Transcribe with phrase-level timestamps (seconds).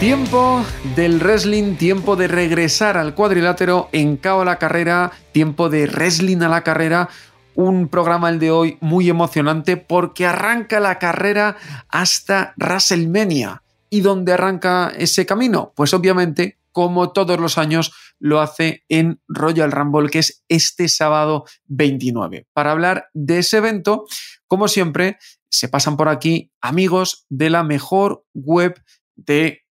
[0.00, 5.88] Tiempo del wrestling, tiempo de regresar al cuadrilátero en Cao a la carrera, tiempo de
[5.88, 7.08] wrestling a la carrera,
[7.56, 11.56] un programa el de hoy muy emocionante porque arranca la carrera
[11.88, 13.64] hasta WrestleMania.
[13.90, 15.72] ¿Y dónde arranca ese camino?
[15.74, 21.44] Pues obviamente, como todos los años, lo hace en Royal Rumble, que es este sábado
[21.66, 22.46] 29.
[22.52, 24.04] Para hablar de ese evento,
[24.46, 25.18] como siempre,
[25.50, 28.80] se pasan por aquí amigos de la mejor web
[29.16, 29.64] de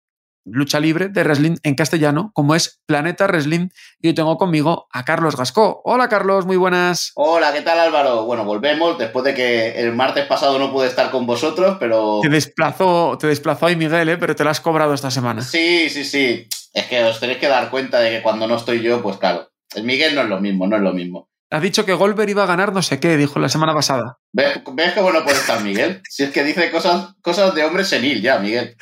[0.46, 3.70] lucha libre de wrestling en castellano, como es Planeta Wrestling.
[4.00, 5.82] Y hoy tengo conmigo a Carlos Gascó.
[5.84, 7.12] Hola Carlos, muy buenas.
[7.16, 8.26] Hola, ¿qué tal Álvaro?
[8.26, 12.20] Bueno, volvemos después de que el martes pasado no pude estar con vosotros, pero...
[12.22, 14.18] Te desplazó, te desplazó ahí Miguel, ¿eh?
[14.18, 15.42] pero te lo has cobrado esta semana.
[15.42, 16.48] Sí, sí, sí.
[16.74, 19.50] Es que os tenéis que dar cuenta de que cuando no estoy yo, pues claro,
[19.76, 21.30] el Miguel no es lo mismo, no es lo mismo.
[21.52, 24.18] Ha dicho que Goldberg iba a ganar no sé qué, dijo la semana pasada.
[24.34, 26.02] ¿Ves, ¿Ves qué bueno puede estar Miguel?
[26.10, 28.76] Si es que dice cosas, cosas de hombre senil ya, Miguel.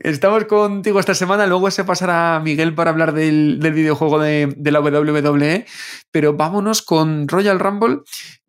[0.00, 4.70] Estamos contigo esta semana, luego se pasará Miguel para hablar del, del videojuego de, de,
[4.72, 5.66] la WWE,
[6.10, 7.98] pero vámonos con Royal Rumble.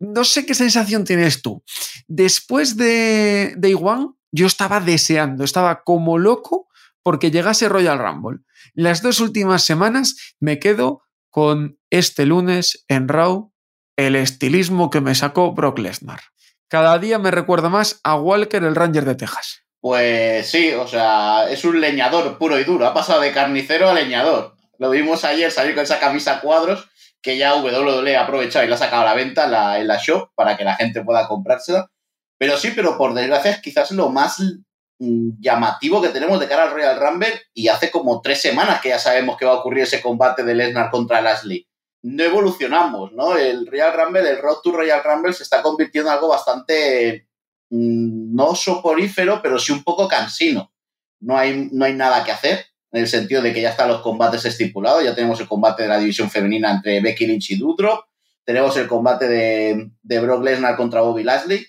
[0.00, 1.62] No sé qué sensación tienes tú.
[2.08, 6.68] Después de Day One, yo estaba deseando, estaba como loco
[7.04, 8.40] porque llegase Royal Rumble.
[8.74, 13.51] Las dos últimas semanas me quedo con este lunes en Raw
[13.96, 16.20] el estilismo que me sacó Brock Lesnar.
[16.68, 19.62] Cada día me recuerda más a Walker, el Ranger de Texas.
[19.80, 22.86] Pues sí, o sea, es un leñador puro y duro.
[22.86, 24.54] Ha pasado de carnicero a leñador.
[24.78, 26.88] Lo vimos ayer salir con esa camisa cuadros
[27.20, 29.44] que ya WWE ha aprovechado y la ha sacado a la venta
[29.78, 31.88] en la, shop para que la gente pueda comprársela.
[32.38, 34.42] Pero sí, pero por desgracia es quizás lo más
[34.98, 38.98] llamativo que tenemos de cara al Royal Rumble y hace como tres semanas que ya
[38.98, 41.66] sabemos que va a ocurrir ese combate de Lesnar contra Lashley
[42.02, 43.36] no evolucionamos, ¿no?
[43.36, 47.28] El Royal Rumble, el Road to Royal Rumble se está convirtiendo en algo bastante,
[47.70, 50.72] mmm, no soporífero, pero sí un poco cansino.
[51.20, 54.02] No hay, no hay nada que hacer, en el sentido de que ya están los
[54.02, 58.04] combates estipulados, ya tenemos el combate de la división femenina entre Becky Lynch y Doudrop,
[58.44, 61.64] tenemos el combate de, de Brock Lesnar contra Bobby Lashley,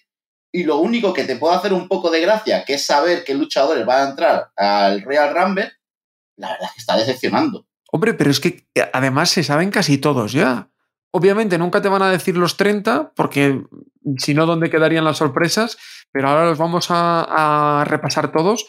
[0.51, 3.35] y lo único que te puede hacer un poco de gracia, que es saber qué
[3.35, 5.71] luchadores van a entrar al Royal Rumble,
[6.37, 7.67] la verdad es que está decepcionando.
[7.95, 10.67] Hombre, pero es que además se saben casi todos ya.
[11.11, 13.61] Obviamente nunca te van a decir los 30, porque
[14.17, 15.77] si no, ¿dónde quedarían las sorpresas?
[16.11, 18.65] Pero ahora los vamos a, a, repasar todos.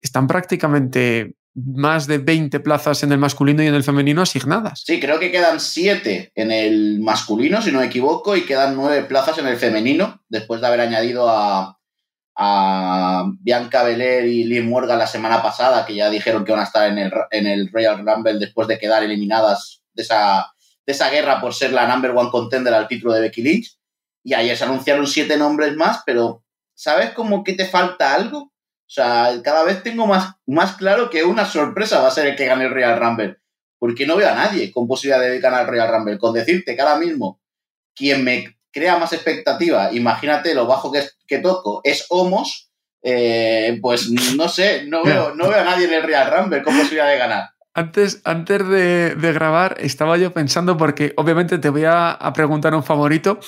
[0.00, 4.84] Están prácticamente más de 20 plazas en el masculino y en el femenino asignadas.
[4.86, 9.06] Sí, creo que quedan 7 en el masculino, si no me equivoco, y quedan 9
[9.06, 11.77] plazas en el femenino, después de haber añadido a,
[12.40, 16.64] a Bianca Belair y Liv Morgan la semana pasada, que ya dijeron que van a
[16.64, 20.52] estar en el, en el Royal Rumble después de quedar eliminadas de esa,
[20.86, 23.76] de esa guerra por ser la number one contender al título de Becky Lynch.
[24.22, 26.44] Y ayer se anunciaron siete nombres más, pero
[26.74, 28.38] ¿sabes como que te falta algo?
[28.38, 32.36] O sea, cada vez tengo más, más claro que una sorpresa va a ser el
[32.36, 33.38] que gane el Royal Rumble.
[33.80, 36.18] Porque no veo a nadie con posibilidad de ganar el Royal Rumble.
[36.18, 37.40] Con decirte que ahora mismo
[37.96, 42.72] quien me crea más expectativa, imagínate lo bajo que, que toco, es Homos,
[43.02, 46.76] eh, pues no sé, no veo, no veo a nadie en el Real Rumble con
[46.76, 47.50] posibilidad de ganar.
[47.74, 52.74] Antes, antes de, de, grabar, estaba yo pensando, porque obviamente te voy a, a, preguntar
[52.74, 53.38] un favorito,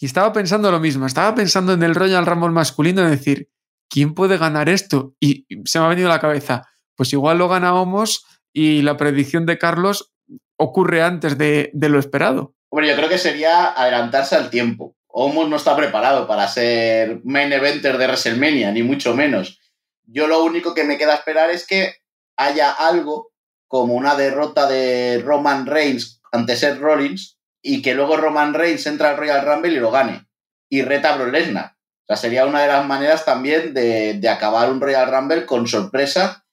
[0.00, 3.50] y estaba pensando lo mismo, estaba pensando en el Royal Rumble masculino, de decir,
[3.90, 5.14] ¿quién puede ganar esto?
[5.20, 6.62] Y se me ha venido a la cabeza,
[6.96, 8.24] pues igual lo gana Homos
[8.54, 10.14] y la predicción de Carlos
[10.56, 12.54] ocurre antes de, de lo esperado.
[12.70, 14.96] Hombre, yo creo que sería adelantarse al tiempo.
[15.16, 19.60] Homos no está preparado para ser main eventer de WrestleMania, ni mucho menos.
[20.06, 21.98] Yo lo único que me queda esperar es que
[22.36, 23.30] haya algo
[23.68, 29.10] como una derrota de Roman Reigns ante Seth Rollins y que luego Roman Reigns entra
[29.10, 30.26] al Royal Rumble y lo gane
[30.68, 31.76] y reta a Brock Lesnar.
[31.76, 35.68] O sea, sería una de las maneras también de, de, acabar un Royal Rumble con
[35.68, 36.44] sorpresa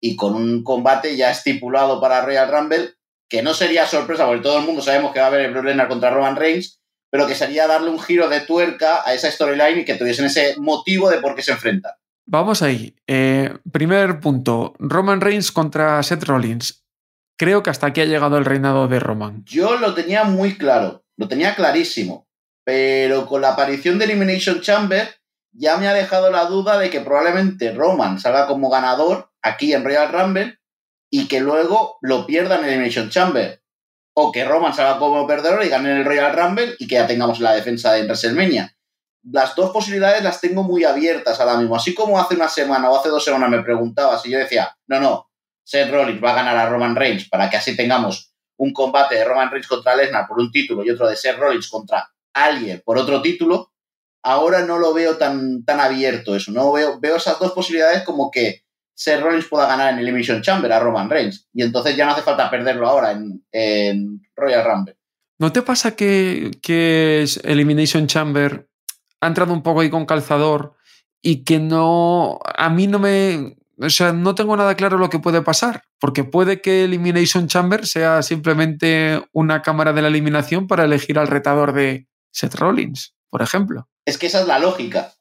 [0.00, 2.94] y con un combate ya estipulado para Royal Rumble
[3.28, 5.66] que no sería sorpresa, porque todo el mundo sabemos que va a haber el Brock
[5.66, 9.80] Lesnar contra Roman Reigns, pero que sería darle un giro de tuerca a esa storyline
[9.80, 11.92] y que tuviesen ese motivo de por qué se enfrentan.
[12.26, 12.94] Vamos ahí.
[13.06, 16.84] Eh, primer punto, Roman Reigns contra Seth Rollins.
[17.38, 19.44] Creo que hasta aquí ha llegado el reinado de Roman.
[19.46, 22.28] Yo lo tenía muy claro, lo tenía clarísimo,
[22.64, 25.08] pero con la aparición de Elimination Chamber
[25.52, 29.84] ya me ha dejado la duda de que probablemente Roman salga como ganador aquí en
[29.84, 30.58] Royal Rumble
[31.10, 33.62] y que luego lo pierdan en Elimination Chamber.
[34.20, 37.38] O que Roman salga como perdedor y gane el Royal Rumble y que ya tengamos
[37.38, 38.74] la defensa en WrestleMania.
[39.30, 41.76] Las dos posibilidades las tengo muy abiertas ahora mismo.
[41.76, 44.98] Así como hace una semana o hace dos semanas me preguntabas y yo decía, no,
[44.98, 45.30] no,
[45.62, 49.24] Seth Rollins va a ganar a Roman Reigns para que así tengamos un combate de
[49.24, 52.98] Roman Reigns contra Lesnar por un título y otro de Seth Rollins contra alguien por
[52.98, 53.70] otro título,
[54.24, 56.50] ahora no lo veo tan, tan abierto eso.
[56.50, 58.64] No veo, veo esas dos posibilidades como que
[58.98, 61.48] Seth Rollins pueda ganar en Elimination Chamber a Roman Reigns.
[61.54, 64.96] Y entonces ya no hace falta perderlo ahora en, Royal Rumble.
[65.38, 68.68] ¿No te pasa que, que Elimination Chamber
[69.20, 70.74] ha entrado un poco ahí con calzador
[71.22, 72.40] y que no.
[72.56, 73.56] A mí no me.
[73.80, 77.86] O sea, no tengo nada claro lo que puede pasar, porque puede que Elimination Chamber
[77.86, 83.42] sea simplemente una cámara de la eliminación para elegir al retador de Seth Rollins, por
[83.42, 83.88] ejemplo.
[84.04, 85.12] Es que esa es la lógica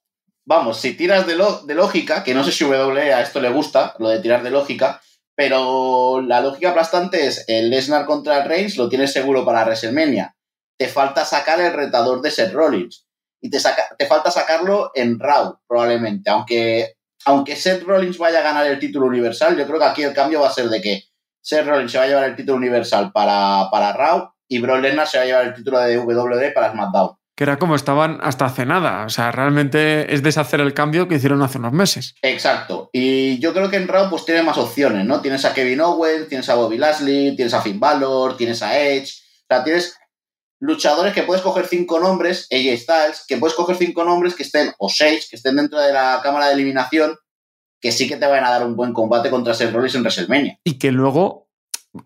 [0.47, 1.35] vamos, si tiras de,
[1.65, 4.49] de lógica, que no sé si W a esto le gusta, lo de tirar de
[4.49, 5.01] lógica,
[5.35, 10.35] pero la lógica aplastante es el Lesnar contra el Reigns lo tienes seguro para WrestleMania.
[10.79, 13.05] Te falta sacar el retador de Seth Rollins.
[13.41, 16.29] Y te, saca, te falta sacarlo en Raw, probablemente.
[16.29, 16.95] Aunque,
[17.25, 20.41] aunque Seth Rollins vaya a ganar el título universal, yo creo que aquí el cambio
[20.41, 21.03] va a ser de que
[21.41, 25.07] Seth Rollins se va a llevar el título universal para, para Raw y Brock Lesnar
[25.07, 28.45] se va a llevar el título de WWE para SmackDown que era como estaban hasta
[28.45, 29.05] hace nada.
[29.05, 32.15] O sea, realmente es deshacer el cambio que hicieron hace unos meses.
[32.23, 32.89] Exacto.
[32.91, 35.21] Y yo creo que en Raw pues tiene más opciones, ¿no?
[35.21, 39.13] Tienes a Kevin Owens, tienes a Bobby Lashley, tienes a Finn Balor, tienes a Edge.
[39.43, 39.95] O sea, tienes
[40.59, 44.73] luchadores que puedes coger cinco nombres, AJ Styles, que puedes coger cinco nombres que estén,
[44.79, 47.19] o seis, que estén dentro de la cámara de eliminación,
[47.79, 50.59] que sí que te van a dar un buen combate contra Seth Rollins en WrestleMania.
[50.63, 51.49] Y que luego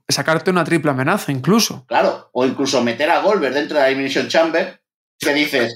[0.10, 1.86] sacarte una triple amenaza incluso.
[1.88, 4.81] Claro, o incluso meter a Goldberg dentro de la Elimination Chamber
[5.22, 5.74] ¿Qué dices,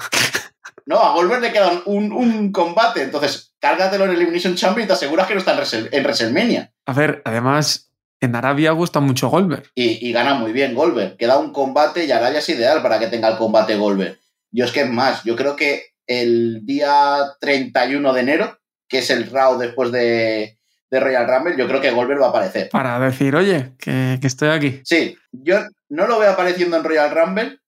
[0.88, 5.28] no, a Goldberg le queda un, combate, entonces cárgatelo en Elimination Chamber y te aseguras
[5.28, 6.72] que no está en, WrestleMania.
[6.86, 9.72] A ver, además, en Arabia gusta mucho Goldberg.
[9.74, 11.18] Y, gana muy bien Goldberg.
[11.18, 14.20] Queda un combate y Arabia es ideal para que tenga el combate Goldberg.
[14.52, 19.10] Yo es que es más, yo creo que el día 31 de enero, que es
[19.10, 20.58] el Raw después de,
[20.92, 22.70] Royal Rumble, yo creo que Goldberg va a aparecer.
[22.70, 24.80] Para decir, oye, que, que estoy aquí.
[24.86, 25.60] Sí, yo
[25.90, 27.60] no lo veo apareciendo en Royal Rumble,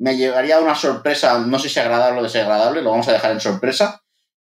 [0.00, 3.40] me llevaría una sorpresa, no sé si agradable o desagradable, lo vamos a dejar en
[3.40, 4.02] sorpresa,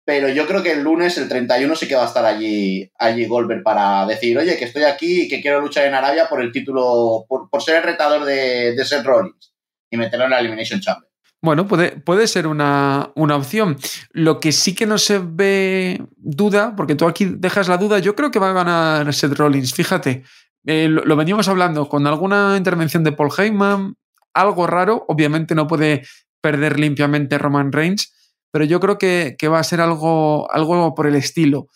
[0.03, 3.27] pero yo creo que el lunes, el 31, sí que va a estar allí, allí
[3.27, 6.51] Goldberg para decir, oye, que estoy aquí y que quiero luchar en Arabia por el
[6.51, 9.55] título, por, ser el retador de, Seth Rollins
[9.91, 11.11] y meterlo en la Elimination Chamber.
[11.43, 13.77] Bueno, puede, puede ser una, opción.
[14.13, 18.17] Lo que sí que no se ve duda, porque tú aquí dejas la duda, yo
[18.17, 19.75] creo que va a ganar Seth Rollins.
[19.75, 20.23] Fíjate,
[20.65, 23.95] eh, lo, lo, veníamos hablando con alguna intervención de Paul Heyman,
[24.35, 25.05] algo raro.
[25.09, 26.03] Obviamente no puede
[26.43, 28.13] perder limpiamente Roman Reigns,
[28.53, 31.69] pero yo creo que, va a ser algo, algo por el estilo.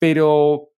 [0.00, 0.70] Pero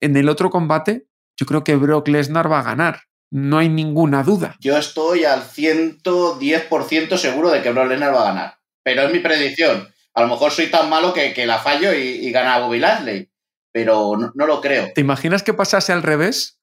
[0.00, 1.06] en el otro combate,
[1.36, 3.02] yo creo que Brock Lesnar va a ganar.
[3.30, 4.56] No hay ninguna duda.
[4.60, 8.58] Yo estoy al 110% seguro de que Brock Lesnar va a ganar.
[8.84, 9.88] Pero es mi predicción.
[10.14, 13.28] A lo mejor soy tan malo que, la fallo y, gana Bobby Lashley.
[13.72, 14.92] Pero no, lo creo.
[14.94, 16.55] ¿Te imaginas que pasase al revés?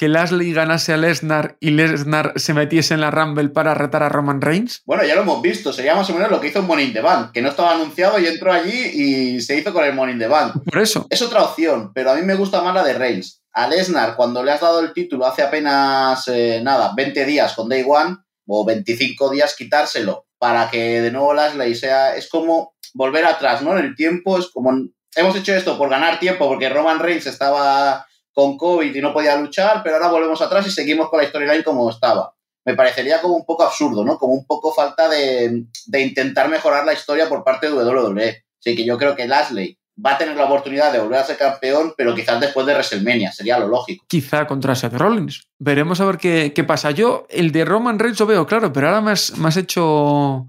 [0.00, 4.08] Que Lashley ganase a Lesnar y Lesnar se metiese en la Rumble para retar a
[4.08, 4.80] Roman Reigns?
[4.86, 7.02] Bueno, ya lo hemos visto, sería más o menos lo que hizo Money in the
[7.02, 10.18] Bank, que no estaba anunciado y entró allí y se hizo con el Money in
[10.18, 10.54] the Bank.
[10.64, 11.06] Por eso.
[11.10, 13.42] Es otra opción, pero a mí me gusta más la de Reigns.
[13.52, 17.68] A Lesnar, cuando le has dado el título hace apenas, eh, nada, 20 días con
[17.68, 18.16] Day One,
[18.46, 23.76] o 25 días quitárselo, para que de nuevo Lashley sea, es como volver atrás, ¿no?
[23.76, 24.72] En el tiempo es como,
[25.14, 28.06] hemos hecho esto por ganar tiempo, porque Roman Reigns estaba
[28.40, 31.62] con COVID y no podía luchar, pero ahora volvemos atrás y seguimos con la storyline
[31.62, 32.34] como estaba.
[32.64, 34.16] Me parecería como un poco absurdo, ¿no?
[34.18, 38.44] Como un poco falta de, intentar mejorar la historia por parte de WWE.
[38.58, 41.36] Así que yo creo que Lashley va a tener la oportunidad de volver a ser
[41.36, 44.06] campeón, pero quizás después de WrestleMania, sería lo lógico.
[44.08, 45.42] Quizá contra Seth Rollins.
[45.58, 46.92] Veremos a ver qué, pasa.
[46.92, 50.46] Yo, el de Roman Reigns lo veo, claro, pero ahora me has hecho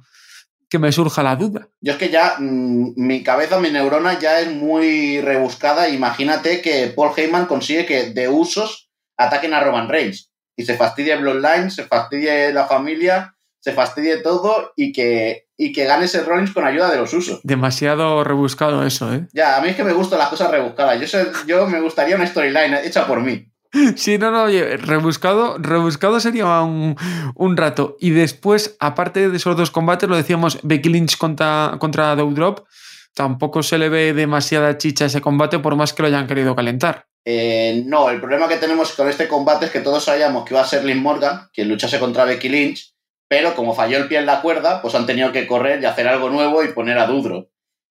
[0.71, 1.67] que me surja la duda.
[1.81, 5.89] Yo es que ya mm, mi cabeza, mi neurona ya es muy rebuscada.
[5.89, 11.17] Imagínate que Paul Heyman consigue que de usos ataquen a Roman Reigns y se fastidie
[11.17, 16.53] Bloodline, se fastidie la familia, se fastidie todo y que, y que gane ese Rollins
[16.53, 17.41] con ayuda de los usos.
[17.43, 19.27] Demasiado rebuscado eso, ¿eh?
[19.33, 21.11] Ya, a mí es que me gustan las cosas rebuscadas.
[21.11, 23.50] Yo, yo me gustaría una storyline hecha por mí.
[23.95, 27.97] Sí, no, no, oye, rebuscado, rebuscado sería un, rato.
[27.99, 32.67] Y después, aparte de esos dos combates, lo decíamos, Becky Lynch contra, contra Doudrop,
[33.13, 37.07] tampoco se le ve demasiada chicha ese combate por más que lo hayan querido calentar.
[37.23, 40.61] Eh, no, el problema que tenemos con este combate es que todos sabíamos que iba
[40.61, 42.95] a ser Lynn Morgan quien luchase contra Becky Lynch,
[43.27, 46.07] pero como falló el pie en la cuerda, pues han tenido que correr y hacer
[46.07, 47.47] algo nuevo y poner a Doudrop.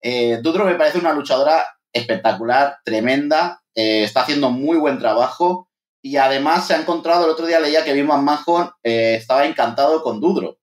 [0.03, 5.69] Eh, me parece una luchadora espectacular, tremenda, eh, está haciendo muy buen trabajo.
[6.03, 10.03] Y además se ha encontrado, el otro día leía que Bim McMahon eh, estaba encantado
[10.03, 10.59] con Dudrop.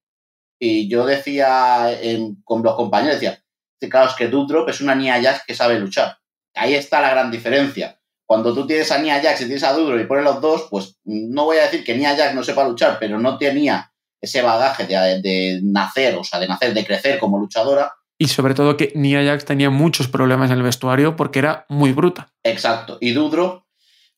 [0.60, 1.98] Y yo decía
[2.44, 3.42] con los compañeros, decía,
[3.88, 6.16] claro, es que Dudrop es una Nia Jax que sabe luchar.
[6.54, 7.98] Ahí está la gran diferencia.
[8.26, 10.98] Cuando tú tienes a Nia Jax y tienes a Dudrop y pones los dos, pues
[11.04, 14.86] no voy a decir que Nia Jax no sepa luchar, pero no tenía ese bagaje
[14.86, 17.92] de, de nacer, o sea, de nacer, de crecer como luchadora.
[18.22, 21.90] Y sobre todo que Nia Jax tenía muchos problemas en el vestuario porque era muy
[21.90, 22.28] bruta.
[22.44, 22.98] Exacto.
[23.00, 23.64] Y Dudrop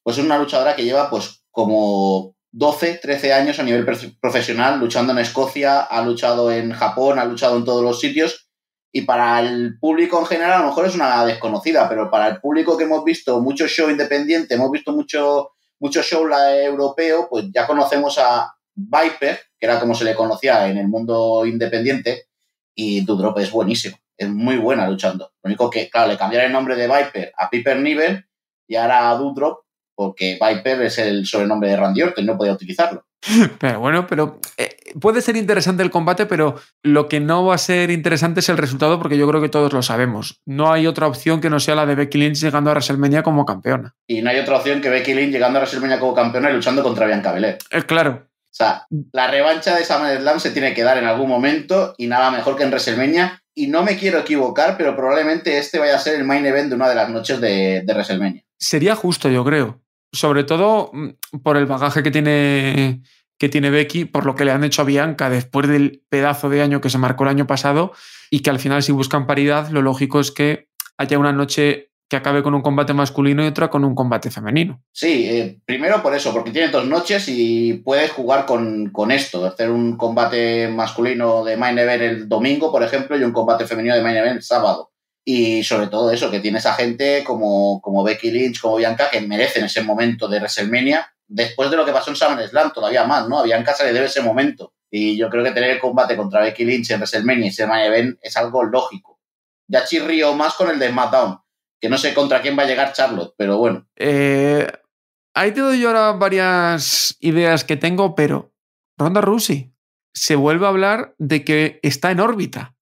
[0.03, 3.87] pues es una luchadora que lleva pues como 12, 13 años a nivel
[4.21, 8.51] profesional luchando en Escocia, ha luchado en Japón, ha luchado en todos los sitios
[8.93, 12.43] y para el público en general a lo mejor es una desconocida, pero para el
[12.43, 17.67] público que hemos visto mucho show independiente, hemos visto mucho, mucho show europeo, pues ya
[17.67, 22.27] conocemos a Viper, que era como se le conocía en el mundo independiente,
[22.75, 25.33] y Dudrop es buenísimo, es muy buena luchando.
[25.43, 28.27] Lo único que, claro, le cambiaron el nombre de Viper a Piper Niven
[28.67, 29.65] y ahora a Dudrop
[29.95, 33.07] porque Viper es el sobrenombre de Randy Orton, no podía utilizarlo.
[33.59, 37.59] Pero bueno, pero eh, puede ser interesante el combate, pero lo que no va a
[37.59, 40.43] ser interesante es el resultado, porque yo creo que todos lo sabemos.
[40.45, 43.47] No hay otra opción que no sea la de Becky Lynch llegando a WrestleMania como
[43.47, 43.95] campeona.
[44.07, 46.83] Y no hay otra opción que Becky Lynch llegando a WrestleMania como campeona y luchando
[46.83, 47.57] contra Bianca Belair.
[47.71, 48.29] Eh, claro.
[48.55, 52.31] O sea, la revancha de SummerSlam se tiene que dar en algún momento y nada
[52.31, 53.43] mejor que en WrestleMania.
[53.53, 56.77] Y no me quiero equivocar, pero probablemente este vaya a ser el main event de
[56.77, 58.45] una de las noches de, de WrestleMania.
[58.59, 59.85] Sería justo, yo creo
[60.15, 63.03] sobre todo mm, por el bagaje que tiene,
[63.39, 66.63] que tiene Becky, por lo que le han hecho a Bianca después del pedazo de
[66.63, 67.93] año que se marcó el año pasado
[68.31, 72.17] y que al final si buscan paridad, lo lógico es que haya una noche que
[72.17, 74.83] acabe con un combate masculino y otra con un combate femenino.
[74.93, 79.71] Sí, eh, primero por eso, porque tiene dos noches y puedes jugar con, esto, hacer
[79.71, 84.03] un combate masculino de Main Event el domingo, por ejemplo, y un combate femenino de
[84.03, 84.93] Main Event el sábado.
[85.25, 89.23] Y sobre todo eso, que tienes a gente como, como Becky Lynch, como Bianca, que
[89.23, 93.39] merecen ese momento de WrestleMania, después de lo que pasó en SummerSlam, todavía más, ¿no?
[93.39, 94.75] A Bianca se le debe ese momento.
[94.91, 97.87] Y yo creo que tener el combate contra Becky Lynch en WrestleMania y ese main
[97.87, 99.19] event es algo lógico.
[99.67, 101.39] Ya chirrío más con el de SmackDown,
[101.85, 103.87] que no sé contra quién va a llegar Charlotte, pero bueno.
[103.97, 104.67] Eh,
[105.35, 108.55] ahí te doy yo ahora varias ideas que tengo, pero
[108.97, 109.75] Ronda Rousey
[110.15, 112.75] se vuelve a hablar de que está en órbita.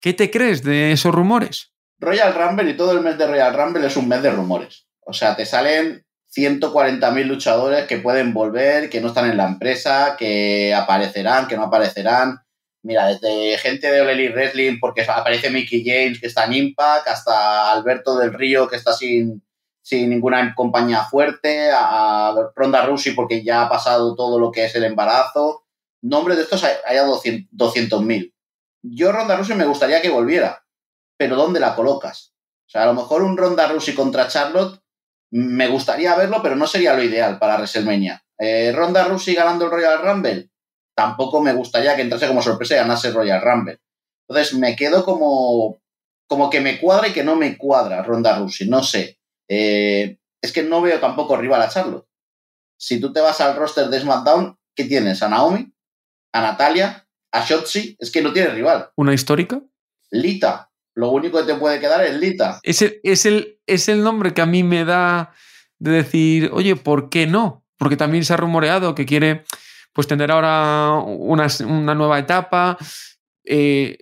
[0.00, 1.72] ¿Qué te crees de esos rumores?
[2.00, 4.88] Royal Rumble y todo el mes de Royal Rumble es un mes de rumores.
[5.06, 6.04] O sea, te salen
[6.36, 11.66] 140.000 luchadores que pueden volver, que no están en la empresa, que aparecerán, que no
[11.66, 12.40] aparecerán.
[12.88, 17.70] Mira, desde gente de Ole Wrestling, porque aparece Mickey James, que está en Impact, hasta
[17.70, 19.44] Alberto del Río, que está sin,
[19.82, 24.74] sin ninguna compañía fuerte, a Ronda Rousey, porque ya ha pasado todo lo que es
[24.74, 25.66] el embarazo.
[26.00, 28.32] Nombres de estos hay, a 200.000.
[28.80, 30.64] Yo, Ronda Rousey, me gustaría que volviera,
[31.18, 32.32] pero ¿dónde la colocas?
[32.68, 34.80] O sea, a lo mejor un Ronda Rousey contra Charlotte
[35.30, 38.24] me gustaría verlo, pero no sería lo ideal para WrestleMania.
[38.38, 40.48] Eh, Ronda Rousey ganando el Royal Rumble,
[40.98, 43.78] tampoco me gustaría que entrase como sorpresa y ganase Royal Rumble.
[44.26, 45.78] Entonces me quedo como,
[46.26, 49.20] como que me cuadra y que no me cuadra Ronda Rousey, no sé.
[49.48, 52.08] Eh, es que no veo tampoco rival a Charlotte.
[52.76, 55.22] Si tú te vas al roster de SmackDown, ¿qué tienes?
[55.22, 55.72] ¿A Naomi?
[56.32, 57.06] ¿A Natalia?
[57.30, 57.94] ¿A Shotzi?
[58.00, 58.90] Es que no tiene rival.
[58.96, 59.62] ¿Una histórica?
[60.10, 62.58] Lita lo único que te puede quedar es Lita.
[62.64, 65.32] Es el, es el, es el nombre que a mí me da
[65.78, 67.64] de decir, oye, ¿por qué no?
[67.76, 69.44] Porque también se ha rumoreado que quiere
[69.98, 71.48] pues tener ahora una,
[71.96, 72.78] nueva etapa.
[73.44, 73.98] Eh,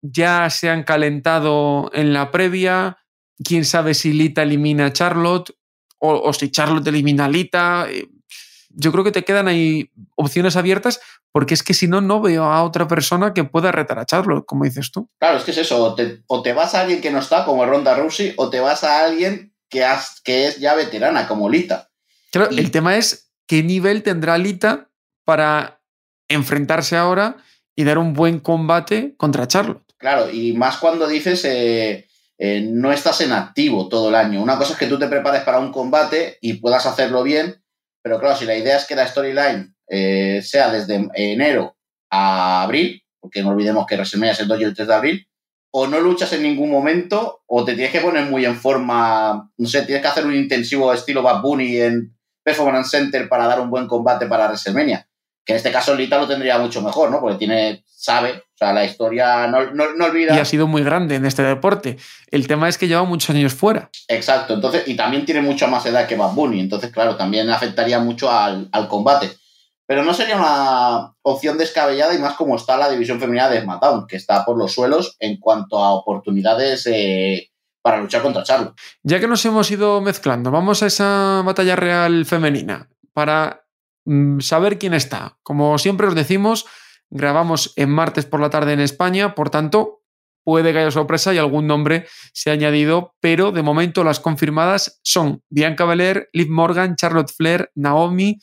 [0.00, 2.98] ya se han calentado en la previa.
[3.42, 5.52] Quién sabe si Lita elimina a Charlotte
[5.98, 7.88] o, si Charlotte elimina a Lita.
[7.90, 8.06] Eh,
[8.68, 11.00] yo creo que te quedan ahí opciones abiertas
[11.32, 14.46] porque es que si no, no veo a otra persona que pueda retar a Charlotte,
[14.46, 15.10] como dices tú.
[15.18, 15.82] Claro, es que es eso,
[16.28, 19.04] o te, vas a alguien que no está, como Ronda Rousey, o te vas a
[19.04, 19.84] alguien que,
[20.22, 21.90] que es ya veterana, como Lita.
[22.30, 24.91] Claro, el tema es qué nivel tendrá Lita
[25.24, 25.80] para
[26.28, 27.36] enfrentarse ahora
[27.74, 29.84] y dar un buen combate contra Charlotte.
[29.98, 32.06] Claro, y más cuando dices eh,
[32.44, 34.42] eh, no estás en activo todo el año.
[34.42, 37.62] Una cosa es que tú te prepares para un combate y puedas hacerlo bien,
[38.02, 41.76] pero claro, si la idea es que la storyline eh, sea desde enero
[42.10, 45.28] a abril, porque no olvidemos que WrestleMania es el 2 y el 3 de abril,
[45.72, 49.68] o no luchas en ningún momento, o te tienes que poner muy en forma, no
[49.68, 53.70] sé, tienes que hacer un intensivo estilo Bad Bunny en Performance Center para dar un
[53.70, 55.08] buen combate para WrestleMania.
[55.44, 57.20] Que en este caso Lita lo tendría mucho mejor, ¿no?
[57.20, 60.36] Porque tiene, sabe, o sea, la historia no, no, olvida.
[60.36, 61.98] Y ha sido muy grande en este deporte.
[62.30, 63.90] El tema es que lleva muchos años fuera.
[64.08, 67.98] Exacto, entonces, y también tiene mucha más edad que Bad Bunny, entonces, claro, también afectaría
[67.98, 69.32] mucho al, combate.
[69.84, 74.06] Pero no sería una opción descabellada y más como está la división femenina de SmackDown,
[74.06, 77.50] que está por los suelos en cuanto a oportunidades eh,
[77.82, 78.74] para luchar contra Charlo.
[79.02, 83.61] Ya que nos hemos ido mezclando, vamos a esa batalla real femenina para
[84.40, 85.38] saber quién está.
[85.42, 86.66] Como siempre os decimos,
[87.10, 90.02] grabamos en martes por la tarde en España, por tanto,
[90.44, 95.00] puede que haya sorpresa y algún nombre se ha añadido, pero de momento las confirmadas
[95.02, 98.38] son Bianca Belair, Liv Morgan, Charlotte Flair, Naomi,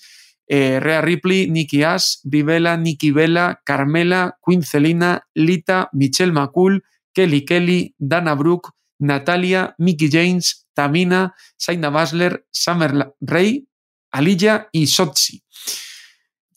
[0.48, 7.46] eh, Rhea Ripley, Nikki Ash, Brivela, Nikki Bella, Carmela, Queen Celina, Lita, Michelle McCool, Kelly
[7.46, 13.68] Kelly, Dana Brooke, Natalia, Mickey James, Tamina, Saina Basler, Summer Ray,
[14.12, 15.44] Alilla y Sotzi.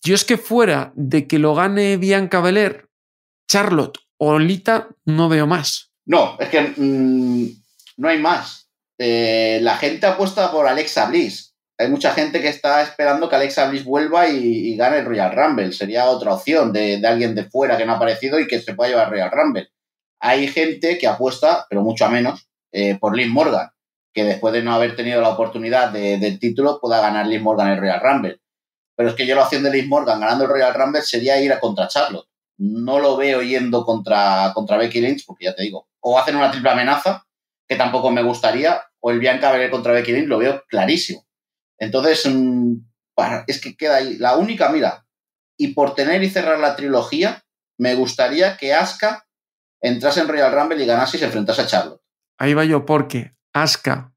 [0.05, 2.89] Yo es que fuera de que lo gane Bianca Belair,
[3.49, 5.93] Charlotte o Lita, no veo más.
[6.07, 7.47] No, es que mm,
[7.99, 8.69] no hay más.
[8.99, 11.55] Eh, la gente apuesta por Alexa Bliss.
[11.79, 15.73] Hay mucha gente que está esperando que Alexa Bliss vuelva y, gane el Royal Rumble.
[15.73, 18.91] Sería otra opción de, alguien de fuera que no ha aparecido y que se pueda
[18.91, 19.69] llevar el Royal Rumble.
[20.21, 23.71] Hay gente que apuesta, pero mucho menos, eh, por Liv Morgan,
[24.13, 27.79] que después de no haber tenido la oportunidad del título pueda ganar Liv Morgan el
[27.79, 28.42] Royal Rumble.
[29.03, 31.53] Pero es que yo la opción de Liv Morgan ganando el Royal Rumble sería ir
[31.53, 32.29] a contra Charlotte.
[32.59, 36.53] No lo veo yendo contra, contra Becky Lynch, porque ya te digo, o hacen una
[36.53, 37.27] triple amenaza,
[37.67, 41.27] que tampoco me gustaría, o el Bianca Belair contra Becky Lynch lo veo clarísimo.
[41.79, 42.75] Entonces, mm,
[43.49, 44.19] es que queda ahí.
[44.19, 45.05] La única, mira,
[45.57, 47.43] y por tener y cerrar la trilogía,
[47.79, 49.27] me gustaría que Asuka
[49.81, 52.03] entrase en Royal Rumble y ganase y se enfrentase a Charlotte.
[52.39, 54.15] Ahí va yo, porque Asuka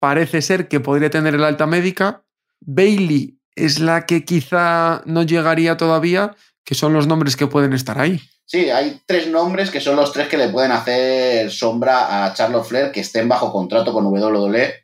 [0.00, 2.24] parece ser que podría tener el alta médica.
[2.60, 7.98] Bailey es la que quizá no llegaría todavía, que son los nombres que pueden estar
[7.98, 8.20] ahí.
[8.46, 12.66] Sí, hay tres nombres que son los tres que le pueden hacer sombra a Charlotte
[12.66, 14.74] Flair que estén bajo contrato con WWE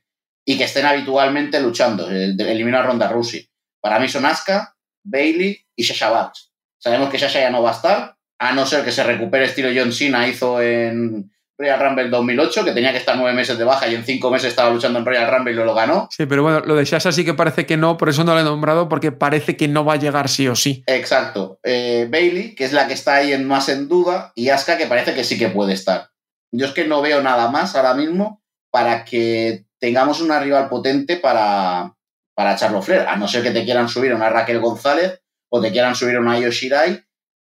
[0.46, 3.48] y que estén habitualmente luchando, eliminar a Ronda Rousey.
[3.80, 6.52] Para mí son Asuka, Bailey y Sasha Banks.
[6.78, 9.68] Sabemos que Sasha ya no va a estar, a no ser que se recupere estilo
[9.74, 11.30] John Cena hizo en
[11.60, 14.48] Royal Rumble 2008, que tenía que estar nueve meses de baja y en cinco meses
[14.48, 16.08] estaba luchando en Royal Rumble y lo, lo ganó.
[16.10, 18.40] Sí, pero bueno, lo de Sasha sí que parece que no, por eso no lo
[18.40, 20.82] he nombrado, porque parece que no va a llegar sí o sí.
[20.86, 21.60] Exacto.
[21.62, 24.86] Eh, Bailey, que es la que está ahí en, más en duda, y Asuka, que
[24.86, 26.08] parece que sí que puede estar.
[26.50, 31.16] Yo es que no veo nada más ahora mismo para que tengamos una rival potente
[31.16, 31.94] para,
[32.34, 35.20] para Charlo Flair, a no ser que te quieran subir a una Raquel González
[35.50, 37.04] o te quieran subir a una Yoshirai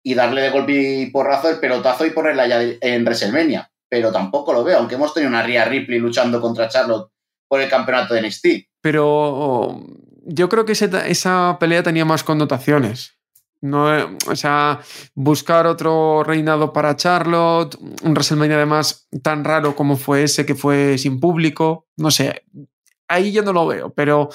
[0.04, 4.54] y darle de golpe y porrazo el pelotazo y ponerla ya en WrestleMania pero tampoco
[4.54, 7.12] lo veo, aunque hemos tenido una Rhea Ripley luchando contra Charlotte
[7.48, 8.48] por el campeonato de NXT.
[8.82, 9.86] Pero oh,
[10.26, 13.20] yo creo que esa pelea tenía más connotaciones.
[13.62, 13.88] No,
[14.28, 14.80] o sea,
[15.16, 20.98] buscar otro reinado para Charlotte, un WrestleMania además tan raro como fue ese que fue
[20.98, 22.44] sin público, no sé,
[23.10, 24.30] ahí yo no lo veo, pero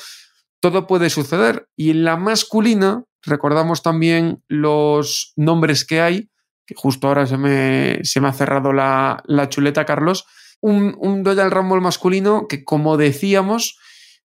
[0.60, 1.68] todo puede suceder.
[1.74, 6.28] Y en la masculina, recordamos también los nombres que hay,
[6.66, 10.26] que justo ahora se me, se me ha cerrado la, chuleta, Carlos,
[10.60, 13.78] un, un Royal Rumble masculino que, como decíamos,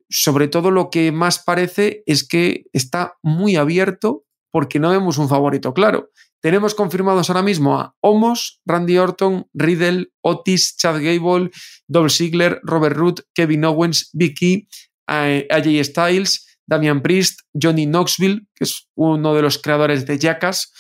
[0.09, 5.29] sobre todo lo que más parece es que está muy abierto porque no vemos un
[5.29, 6.11] favorito claro.
[6.41, 11.51] Tenemos confirmados ahora mismo a Homos, Randy Orton, Riddle, Otis, Chad Gable,
[11.89, 14.69] Dolph Ziggler, Robert Root, Kevin Owens, Vicky,
[15.07, 20.71] AJ Styles, Damian Priest, Johnny Knoxville, que es uno de los creadores de Jackass,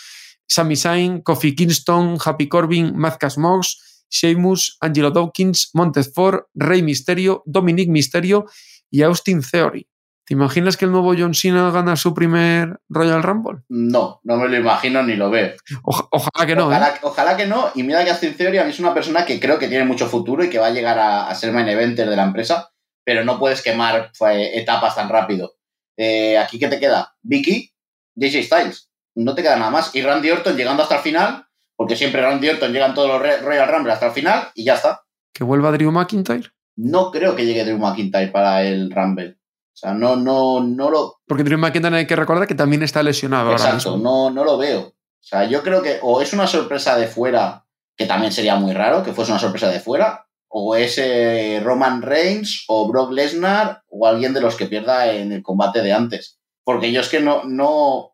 [0.47, 7.89] Sami Zayn, Kofi Kingston, Happy Corbin, Mazcas Mox, Sheamus, Angelo Dawkins, Montezford, Rey Misterio, Dominic
[7.89, 8.47] Misterio
[8.91, 9.89] y Austin Theory.
[10.27, 13.61] ¿Te imaginas que el nuevo John Cena gana su primer Royal Rumble?
[13.69, 15.53] No, no me lo imagino ni lo veo.
[15.83, 16.73] ojalá que no.
[16.73, 16.81] ¿eh?
[17.03, 17.71] Ojalá, que no.
[17.75, 20.07] Y mira que Austin Theory a mí es una persona que creo que tiene mucho
[20.07, 22.71] futuro y que va a llegar a, ser main eventer de la empresa,
[23.05, 25.57] pero no puedes quemar etapas tan rápido.
[25.99, 27.15] Eh, ¿Aquí qué te queda?
[27.23, 27.75] Vicky,
[28.15, 29.95] JJ Styles no te queda nada más.
[29.95, 31.47] Y Randy Orton llegando hasta el final,
[31.77, 35.03] porque siempre Randy Orton llegan todos los Royal Rumble hasta el final y ya está.
[35.33, 36.51] ¿Que vuelva Drew McIntyre?
[36.77, 39.37] No creo que llegue Drew McIntyre para el Rumble.
[39.75, 41.17] O sea, no, no, no lo.
[41.27, 44.81] Porque Drew McIntyre hay que recordar que también está lesionado Exacto, No, no lo veo.
[44.81, 47.65] O sea, yo creo que o es una sorpresa de fuera,
[47.97, 52.03] que también sería muy raro que fuese una sorpresa de fuera, o es eh, Roman
[52.03, 56.39] Reigns o Brock Lesnar o alguien de los que pierda en el combate de antes.
[56.63, 58.14] Porque yo es que no, no,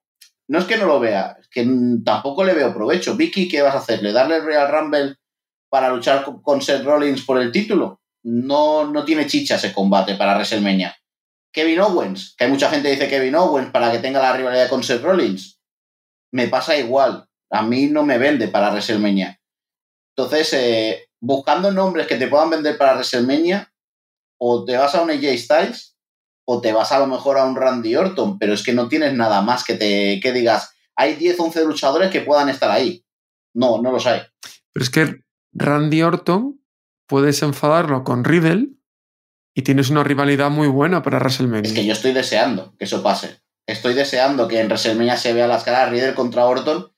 [0.50, 1.64] no es que no lo vea, es que
[2.04, 3.14] tampoco le veo provecho.
[3.14, 4.02] Vicky, ¿qué vas a hacer?
[4.02, 5.14] ¿Le darle el Real Rumble
[5.68, 8.00] para luchar con Seth Rollins por el título?
[8.24, 10.96] No, no tiene chicha ese combate para WrestleMania.
[11.52, 14.68] Kevin Owens, que hay mucha gente que dice Kevin Owens para que tenga la rivalidad
[14.68, 15.60] con Seth Rollins.
[16.32, 17.28] Me pasa igual.
[17.50, 19.40] A mí no me vende para WrestleMania.
[20.16, 23.72] Entonces, eh, buscando nombres que te puedan vender para WrestleMania,
[24.36, 25.96] o te vas a un AJ Styles
[26.52, 29.14] o te vas a lo mejor a un Randy Orton, pero es que no tienes
[29.14, 33.04] nada más que te que digas, hay 10, 11 luchadores que puedan estar ahí.
[33.54, 34.22] No, no los hay.
[34.72, 35.20] Pero es que
[35.52, 36.60] Randy Orton
[37.06, 38.66] puedes enfadarlo con Riddle
[39.54, 41.68] y tienes una rivalidad muy buena para WrestleMania.
[41.70, 43.38] Es que yo estoy deseando que eso pase.
[43.64, 46.90] Estoy deseando que en WrestleMania se vea las caras Riddle contra Orton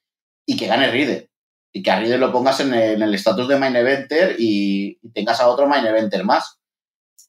[0.46, 1.30] y que gane Riddle.
[1.74, 5.40] Y que a Riddle lo pongas en el estatus de main eventer y, y tengas
[5.40, 6.61] a otro main eventer más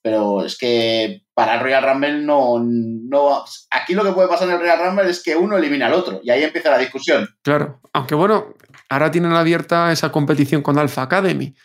[0.03, 3.43] pero es que para el Royal Rumble no, no...
[3.71, 6.19] Aquí lo que puede pasar en el Royal Rumble es que uno elimina al otro
[6.21, 7.27] y ahí empieza la discusión.
[7.41, 8.53] Claro, aunque bueno,
[8.89, 11.55] ahora tienen abierta esa competición con Alpha Academy.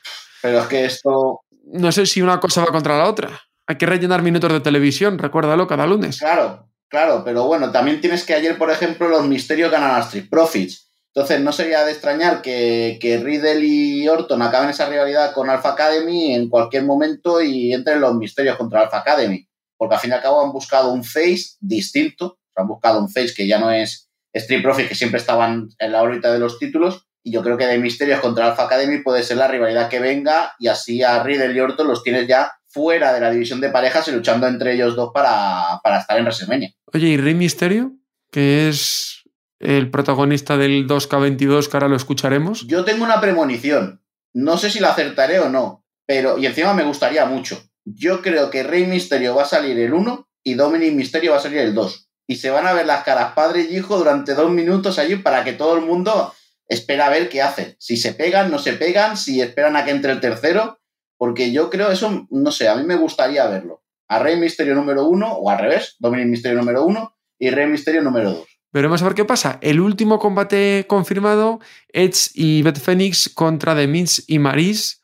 [0.41, 1.41] Pero es que esto...
[1.65, 3.29] No sé si una cosa va contra la otra.
[3.67, 6.21] Hay que rellenar minutos de televisión, recuérdalo, cada lunes.
[6.21, 10.29] Claro, claro, pero bueno, también tienes que ayer, por ejemplo, los misterios ganan a Street
[10.31, 10.88] Profits.
[11.19, 15.71] Entonces, no sería de extrañar que, que, Riddle y Orton acaben esa rivalidad con Alpha
[15.71, 19.45] Academy en cualquier momento y entren los misterios contra Alpha Academy.
[19.77, 22.39] Porque al fin y al cabo han buscado un face distinto.
[22.55, 26.05] Han buscado un face que ya no es Street Profits, que siempre estaban en la
[26.05, 27.09] órbita de los títulos.
[27.25, 30.53] Y yo creo que de misterios contra Alpha Academy puede ser la rivalidad que venga
[30.61, 34.07] y así a Riddle y Orton los tienes ya fuera de la división de parejas
[34.07, 36.73] y luchando entre ellos dos para, para estar en WrestleMania.
[36.95, 37.91] Oye, ¿y Rey Misterio?
[38.31, 39.18] Que es
[39.61, 42.67] el protagonista del 2K22, que ahora lo escucharemos?
[42.67, 44.03] Yo tengo una premonición.
[44.35, 47.61] No sé si la acertaré o no, pero y encima me gustaría mucho.
[47.85, 51.43] Yo creo que Rey Misterio va a salir el 1 y Dominic Misterio va a
[51.43, 52.09] salir el 2.
[52.27, 55.45] Y se van a ver las caras padre y hijo durante dos minutos allí para
[55.45, 56.35] que todo el mundo
[56.69, 57.75] espera a ver qué hacen.
[57.79, 60.79] Si se pegan, no se pegan, si esperan a que entre el tercero.
[61.17, 63.83] Porque yo creo eso, no sé, a mí me gustaría verlo.
[64.09, 68.03] A Rey Misterio número 1, o al revés, Dominic Misterio número 1 y Rey Misterio
[68.03, 68.58] número 2.
[68.73, 69.59] Veremos a ver qué pasa.
[69.63, 71.61] El último combate confirmado,
[71.93, 75.03] Edge y Beth Phoenix contra The Miz y Maris.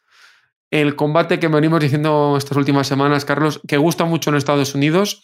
[0.70, 5.22] El combate que venimos diciendo estas últimas semanas, Carlos, que gusta mucho en Estados Unidos,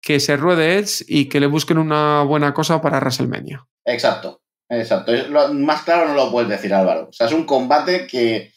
[0.00, 3.66] que se ruede Edge y que le busquen una buena cosa para WrestleMania.
[3.84, 5.12] Exacto, exacto.
[5.52, 7.08] más claro no lo puedes decir, Álvaro.
[7.10, 8.52] O sea, es un combate que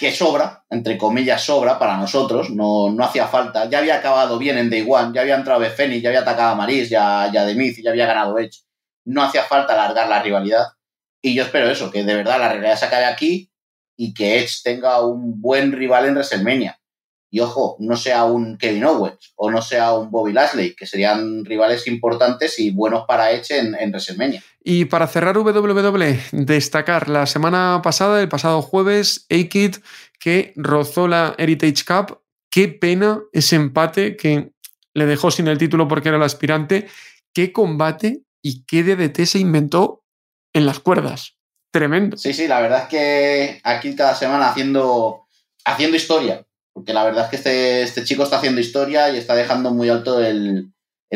[0.00, 3.68] que sobra, entre comillas sobra para nosotros, no, no hacía falta.
[3.68, 6.54] Ya había acabado bien en Day One, ya había entrado Fenix, ya había atacado a
[6.54, 8.62] Maris, ya, ya y ya había ganado Edge.
[9.04, 10.64] No hacía falta alargar la rivalidad.
[11.20, 13.50] Y yo espero eso, que de verdad la rivalidad se acabe aquí
[13.94, 16.79] y que Edge tenga un buen rival en WrestleMania
[17.30, 21.44] y ojo, no sea un Kevin Owens o no sea un Bobby Lashley, que serían
[21.44, 24.42] rivales importantes y buenos para Edge en, en WrestleMania.
[24.62, 29.76] Y para cerrar WWE, destacar la semana pasada, el pasado jueves, A-Kid,
[30.18, 32.20] que rozó la Heritage Cup.
[32.50, 34.50] Qué pena ese empate que
[34.92, 36.88] le dejó sin el título porque era el aspirante.
[37.32, 40.04] Qué combate y qué DDT se inventó
[40.52, 41.36] en las cuerdas.
[41.70, 42.16] Tremendo.
[42.16, 45.26] Sí, sí, la verdad es que aquí cada semana haciendo,
[45.64, 49.34] haciendo historia porque la verdad es que este, este chico está haciendo historia y está
[49.34, 50.72] dejando muy alto el,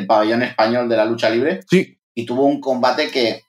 [0.07, 1.61] pabellón español de la lucha libre.
[1.71, 1.99] Sí.
[2.15, 3.43] Y tuvo un combate que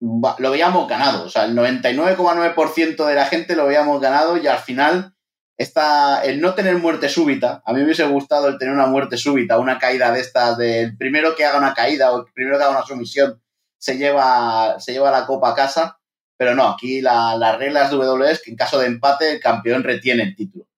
[0.00, 1.24] lo veíamos ganado.
[1.24, 5.14] O sea, el 99,9% de la gente lo veíamos ganado y al final
[5.56, 7.62] está el no tener muerte súbita.
[7.64, 10.96] A mí me hubiese gustado el tener una muerte súbita, una caída de estas, del
[10.96, 13.40] primero que haga una caída o el primero que haga una sumisión
[13.76, 15.98] se lleva, se lleva la copa a casa.
[16.36, 19.82] Pero no, aquí las reglas de WWE es que en caso de empate el campeón
[19.82, 20.68] retiene el título.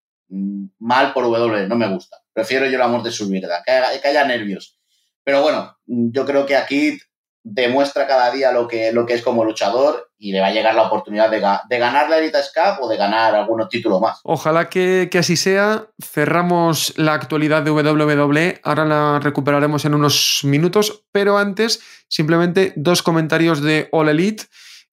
[0.78, 2.18] Mal por W, no me gusta.
[2.32, 4.78] Prefiero yo la muerte subida, que haya, que haya nervios.
[5.24, 6.98] Pero bueno, yo creo que aquí
[7.42, 11.30] demuestra cada día lo que, es como luchador y le va a llegar la oportunidad
[11.30, 14.20] de, de ganar la Elite Cup o de ganar algunos títulos más.
[14.24, 15.86] Ojalá que, que, así sea.
[16.02, 23.02] Cerramos la actualidad de WWE, ahora la recuperaremos en unos minutos, pero antes simplemente dos
[23.02, 24.44] comentarios de All Elite.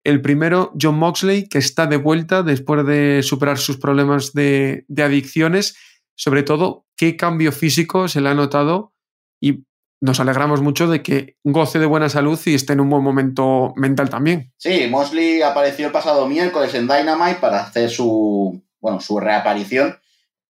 [0.07, 5.75] El primero, John Moxley, que está de vuelta después de superar sus problemas de, adicciones.
[6.15, 8.93] Sobre todo, qué cambio físico se le ha notado
[9.41, 9.65] y
[9.99, 13.73] nos alegramos mucho de que goce de buena salud y esté en un buen momento
[13.75, 14.53] mental también.
[14.55, 19.99] Sí, Moxley apareció el pasado miércoles en Dynamite para hacer su, bueno, su reaparición.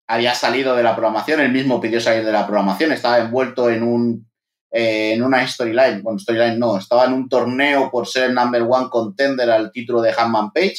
[0.05, 3.81] Había salido de la programación, él mismo pidió salir de la programación, estaba envuelto en
[3.81, 4.26] un
[4.71, 8.89] eh, en una storyline, bueno, storyline no, estaba en un torneo por ser number one
[8.89, 10.77] contender al título de Hanman Page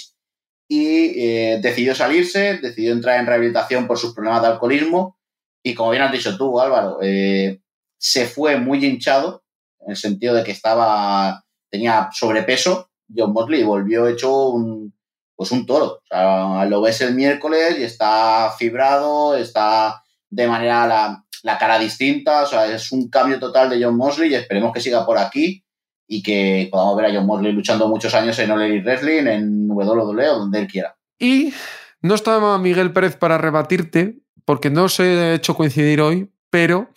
[0.68, 5.18] y eh, decidió salirse, decidió entrar en rehabilitación por sus problemas de alcoholismo
[5.62, 7.60] y como bien has dicho tú, Álvaro, eh,
[7.96, 9.42] se fue muy hinchado
[9.80, 14.94] en el sentido de que estaba, tenía sobrepeso, John Motley volvió hecho un,
[15.34, 16.02] pues un toro.
[16.10, 22.46] Lo ves el miércoles y está fibrado, está de manera la, la cara distinta, o
[22.46, 25.64] sea, es un cambio total de John Mosley y esperemos que siga por aquí
[26.06, 29.70] y que podamos ver a John Mosley luchando muchos años en All Elite Wrestling, en
[29.70, 30.98] WWE o donde él quiera.
[31.18, 31.54] Y
[32.02, 36.90] no estaba Miguel Pérez para rebatirte, porque no se ha hecho coincidir hoy, pero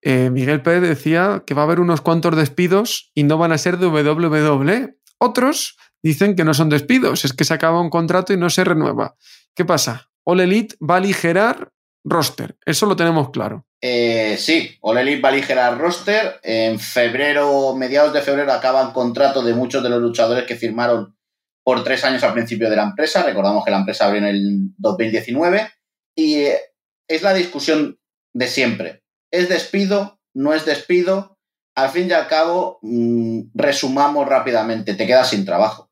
[0.00, 3.58] eh, Miguel Pérez decía que va a haber unos cuantos despidos y no van a
[3.58, 4.96] ser de WWE.
[5.18, 8.64] Otros dicen que no son despidos, es que se acaba un contrato y no se
[8.64, 9.14] renueva.
[9.54, 10.08] ¿Qué pasa?
[10.24, 12.56] All Elite va a aligerar roster.
[12.64, 13.66] Eso lo tenemos claro.
[13.86, 16.40] Eh, sí, All Elite va a roster.
[16.42, 21.18] En febrero, mediados de febrero, acaban contrato de muchos de los luchadores que firmaron
[21.62, 23.22] por tres años al principio de la empresa.
[23.22, 25.70] Recordamos que la empresa abrió en el 2019.
[26.16, 26.60] Y eh,
[27.06, 28.00] es la discusión
[28.32, 29.02] de siempre.
[29.30, 30.18] ¿Es despido?
[30.32, 31.38] ¿No es despido?
[31.74, 35.90] Al fin y al cabo, mm, resumamos rápidamente, te quedas sin trabajo.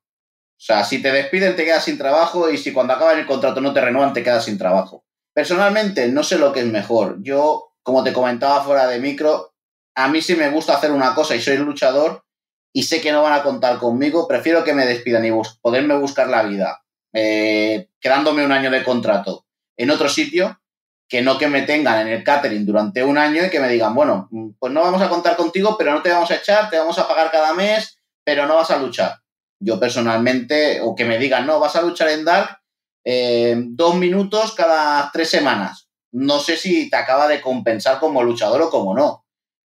[0.56, 3.60] O sea, si te despiden, te quedas sin trabajo y si cuando acaba el contrato
[3.60, 5.04] no te renuevan, te quedas sin trabajo.
[5.34, 7.18] Personalmente, no sé lo que es mejor.
[7.20, 9.54] Yo, como te comentaba fuera de micro,
[9.94, 12.24] a mí sí me gusta hacer una cosa y soy luchador
[12.72, 16.28] y sé que no van a contar conmigo, prefiero que me despidan y poderme buscar
[16.28, 20.60] la vida, eh, quedándome un año de contrato en otro sitio,
[21.08, 23.94] que no que me tengan en el catering durante un año y que me digan,
[23.94, 26.98] bueno, pues no vamos a contar contigo, pero no te vamos a echar, te vamos
[26.98, 29.18] a pagar cada mes, pero no vas a luchar.
[29.60, 32.62] Yo personalmente, o que me digan, no, vas a luchar en Dark
[33.04, 35.88] eh, dos minutos cada tres semanas.
[36.12, 39.24] No sé si te acaba de compensar como luchador o como no.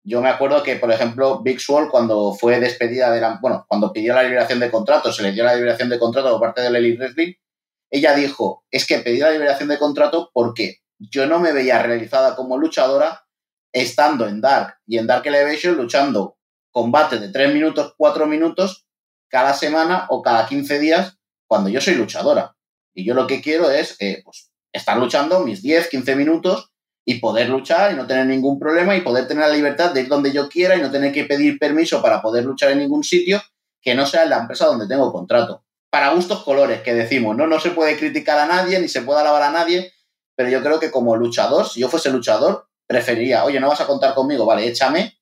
[0.04, 3.39] Yo me acuerdo que, por ejemplo, Big Swole, cuando fue despedida de la.
[3.41, 6.39] Bueno, cuando pidió la liberación de contrato, se le dio la liberación de contrato por
[6.39, 7.34] parte de Elite Wrestling,
[7.89, 12.36] ella dijo: Es que pedí la liberación de contrato porque yo no me veía realizada
[12.36, 13.26] como luchadora
[13.73, 16.38] estando en Dark y en Dark Elevation luchando
[16.71, 18.88] combate de tres minutos, cuatro minutos
[19.30, 22.56] cada semana o cada 15 días cuando yo soy luchadora.
[22.93, 24.46] Y yo lo que quiero es eh, pues,
[24.77, 26.71] estar luchando mis 10, 15 minutos
[27.05, 30.07] y poder luchar y no tener ningún problema y poder tener la libertad de ir
[30.07, 33.41] donde yo quiera y no tener que pedir permiso para poder luchar en ningún sitio
[33.81, 35.63] que no sea en la empresa donde tengo contrato.
[35.89, 37.47] Para gustos colores, que decimos, ¿no?
[37.47, 39.93] No se puede criticar a nadie ni se puede alabar a nadie,
[40.35, 43.87] pero yo creo que como luchador, si yo fuese luchador, preferiría, oye, no vas a
[43.87, 45.17] contar conmigo, vale, échame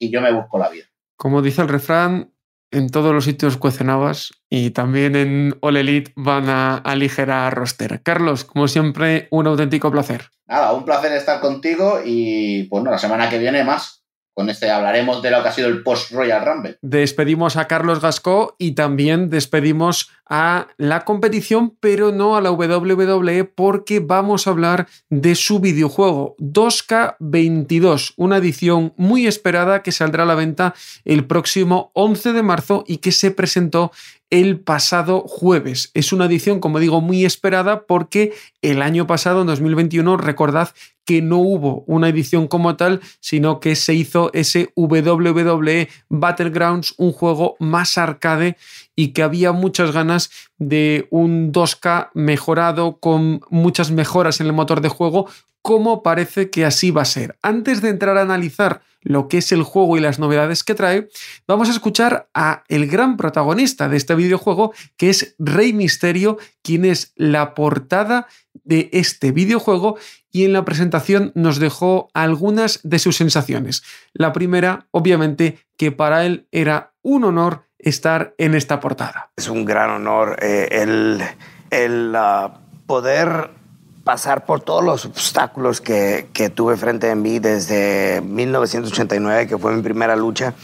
[0.00, 0.86] y yo me busco la vida.
[1.16, 2.34] Como dice el refrán,
[2.70, 8.02] en todos los sitios cuecenabas y también en All Elite van a aligerar roster.
[8.02, 10.30] Carlos, como siempre, un auténtico placer.
[10.46, 13.99] Nada, un placer estar contigo y bueno, la semana que viene más.
[14.40, 16.78] Con este hablaremos de lo que ha sido el post-Royal Rumble.
[16.80, 23.44] Despedimos a Carlos Gascó y también despedimos a la competición, pero no a la WWE,
[23.44, 30.26] porque vamos a hablar de su videojuego 2K22, una edición muy esperada que saldrá a
[30.26, 30.72] la venta
[31.04, 33.92] el próximo 11 de marzo y que se presentó
[34.30, 35.90] el pasado jueves.
[35.92, 40.70] Es una edición, como digo, muy esperada porque el año pasado, en 2021, recordad
[41.04, 47.10] que no hubo una edición como tal, sino que se hizo ese WWE Battlegrounds, un
[47.12, 48.56] juego más arcade
[48.94, 54.80] y que había muchas ganas de un 2K mejorado con muchas mejoras en el motor
[54.80, 55.28] de juego,
[55.62, 57.36] como parece que así va a ser.
[57.42, 61.08] Antes de entrar a analizar lo que es el juego y las novedades que trae,
[61.46, 66.84] vamos a escuchar a el gran protagonista de este videojuego, que es Rey Misterio, quien
[66.84, 68.26] es la portada
[68.64, 69.96] de este videojuego
[70.32, 73.82] y en la presentación nos dejó algunas de sus sensaciones.
[74.12, 79.30] La primera, obviamente, que para él era un honor estar en esta portada.
[79.36, 81.22] Es un gran honor eh, el,
[81.70, 83.59] el ah, poder
[84.04, 89.74] pasar por todos los obstáculos que, que, tuve frente a mí desde 1989, que fue
[89.74, 90.54] mi primera lucha,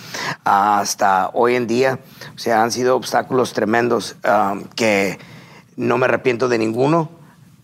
[0.45, 1.99] hasta hoy en día.
[2.35, 5.19] O sea, han sido obstáculos tremendos um, que
[5.77, 7.11] no me arrepiento de ninguno.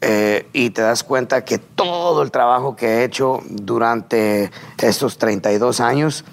[0.04, 5.78] Eh, y te das cuenta que todo el trabajo que he hecho durante estos 32
[5.78, 6.24] años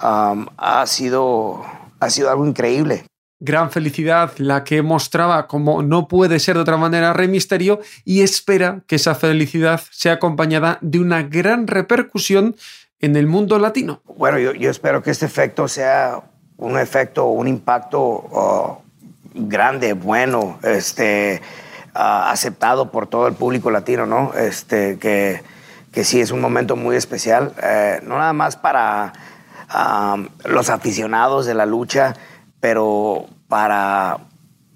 [0.00, 1.64] um, ha, sido,
[1.98, 3.07] ha sido algo increíble
[3.40, 8.22] gran felicidad la que mostraba como no puede ser de otra manera Rey Misterio y
[8.22, 12.56] espera que esa felicidad sea acompañada de una gran repercusión
[13.00, 14.02] en el mundo latino.
[14.16, 16.20] Bueno, yo, espero que este efecto sea
[16.56, 18.82] un efecto, un impacto oh,
[19.34, 21.40] grande, bueno, este,
[21.94, 24.34] ah, aceptado por todo el público latino, ¿no?
[24.34, 25.42] Este, que,
[25.92, 29.12] que sí es un momento muy especial, eh, no nada más para
[29.68, 32.16] ah, los aficionados de la lucha,
[32.60, 34.18] pero para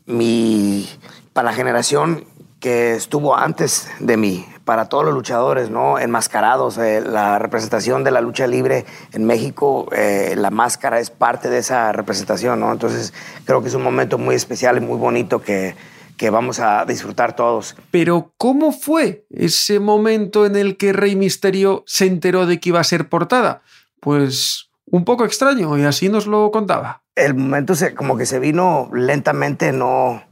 [0.07, 0.89] mi,
[1.33, 2.25] para la generación
[2.61, 5.99] que estuvo antes de mí, para todos los luchadores, ¿no?
[5.99, 11.51] Enmascarados, eh, la representación de la lucha libre en México, eh, la máscara es parte
[11.51, 12.73] de esa representación, ¿no?
[12.73, 13.13] Entonces
[13.45, 15.75] creo que es un momento muy especial y muy bonito que,
[16.17, 17.75] que vamos a disfrutar todos.
[17.91, 22.79] Pero ¿cómo fue ese momento en el que Rey Misterio se enteró de que iba
[22.79, 23.63] a ser portada?
[23.99, 27.02] Pues un poco extraño y así nos lo contaba.
[27.15, 30.23] El momento se, como que se vino lentamente, no,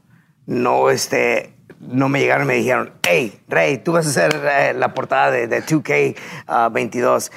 [0.46, 4.74] no, este, no me llegaron y me dijeron, hey, Rey, tú vas a hacer eh,
[4.74, 7.30] la portada de, 2K22.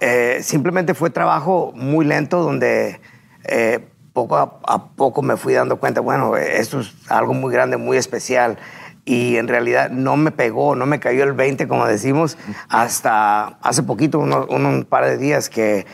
[0.00, 3.00] Eh, simplemente fue trabajo muy lento donde
[3.44, 3.80] eh,
[4.12, 8.58] poco a, poco me fui dando cuenta, bueno, esto es algo muy grande, muy especial.
[9.04, 12.36] y en realidad no me pegó, no me cayó el 20, como decimos,
[12.68, 15.86] hasta hace poquito, un par de días que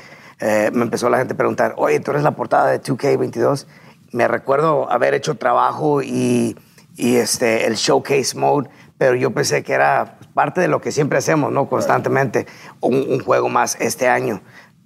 [0.47, 3.65] eh, me empezó la gente a preguntar, oye, tú eres la portada de 2K22.
[4.13, 6.55] Me recuerdo haber hecho trabajo y,
[6.97, 11.17] y este, el showcase mode, pero yo pensé que era parte de lo que siempre
[11.17, 11.67] hacemos, ¿no?
[11.67, 12.47] Constantemente,
[12.81, 14.43] un, juego más este año.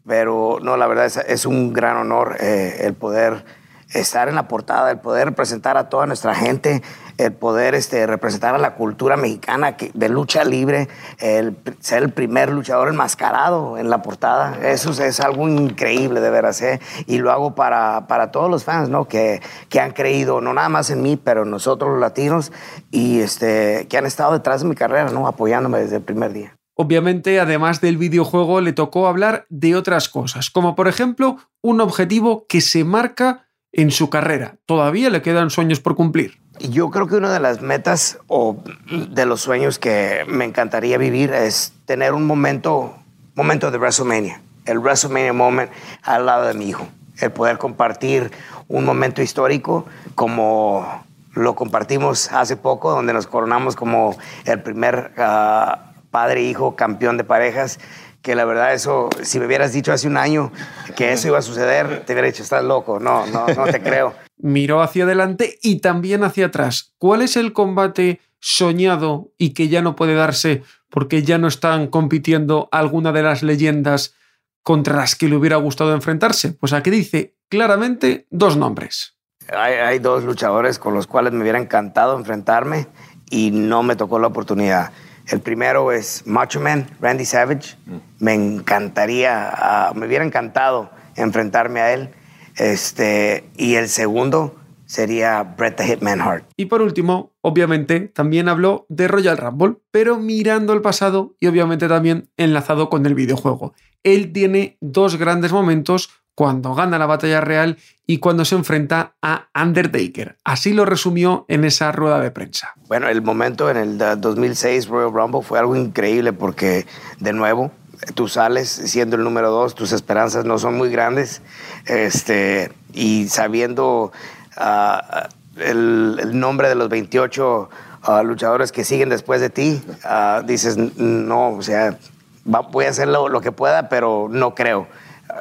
[0.06, 3.44] Pero no, la verdad es, es un gran honor eh, el poder
[3.92, 6.84] estar en la portada, el poder representar a toda nuestra gente,
[7.18, 12.50] el poder este, representar a la cultura mexicana de lucha libre, el ser el primer
[12.50, 14.58] luchador enmascarado en la portada.
[14.66, 16.62] Eso es, algo increíble, de veras.
[16.62, 16.80] ¿eh?
[17.06, 19.06] Y lo hago para, para todos los fans ¿no?
[19.06, 22.52] que, que han creído, no nada más en mí, pero en nosotros los latinos,
[22.90, 25.26] y este, que han estado detrás de mi carrera, ¿no?
[25.26, 26.54] apoyándome desde el primer día.
[26.80, 32.46] Obviamente, además del videojuego, le tocó hablar de otras cosas, como por ejemplo un objetivo
[32.48, 34.58] que se marca en su carrera.
[34.64, 36.40] Todavía le quedan sueños por cumplir.
[36.60, 38.56] Yo creo que una de las metas o
[38.90, 42.96] de los sueños que me encantaría vivir es tener un momento,
[43.34, 45.70] momento de WrestleMania, el WrestleMania moment
[46.02, 46.86] al lado de mi hijo,
[47.20, 48.32] el poder compartir
[48.68, 55.92] un momento histórico como lo compartimos hace poco, donde nos coronamos como el primer ah,
[56.10, 57.78] padre e campeón de parejas
[58.22, 60.52] que la verdad eso, si me hubieras dicho hace un año
[60.96, 64.27] que eso iba a suceder, te hubiera dicho, estás loco, no, no, no te creo.
[64.38, 66.94] Miró hacia adelante y también hacia atrás.
[66.98, 71.88] ¿Cuál es el combate soñado y que ya no puede darse porque ya no están
[71.88, 74.14] compitiendo alguna de las leyendas
[74.62, 76.52] contra las que le hubiera gustado enfrentarse?
[76.52, 79.14] Pues aquí dice claramente dos nombres.
[79.56, 82.86] Hay, hay dos luchadores con los cuales me hubiera encantado enfrentarme
[83.30, 84.92] y no me tocó la oportunidad.
[85.28, 87.76] El primero es Macho Man, Randy Savage.
[87.86, 87.96] Mm.
[88.20, 92.10] Me encantaría, ah, me hubiera encantado enfrentarme a él.
[92.58, 96.44] Este, y el segundo sería Bret the Hitman Hart.
[96.56, 101.88] Y por último, obviamente, también habló de Royal Rumble, pero mirando el pasado y obviamente
[101.88, 103.74] también enlazado con el videojuego.
[104.02, 109.48] Él tiene dos grandes momentos cuando gana la batalla real y cuando se enfrenta a
[109.60, 110.36] Undertaker.
[110.44, 112.74] Así lo resumió en esa rueda de prensa.
[112.86, 116.86] Bueno, el momento en el 2006 Royal Rumble fue algo increíble porque,
[117.18, 117.72] de nuevo,
[118.14, 121.42] tú sales siendo el número dos, tus esperanzas no son muy grandes,
[121.86, 124.12] este, y sabiendo
[124.56, 127.70] ah, el, nombre de los 28
[128.02, 131.98] ah, luchadores que siguen después de ti, ah, dices, no, o sea,
[132.44, 134.88] voy a hacer lo que pueda, pero no creo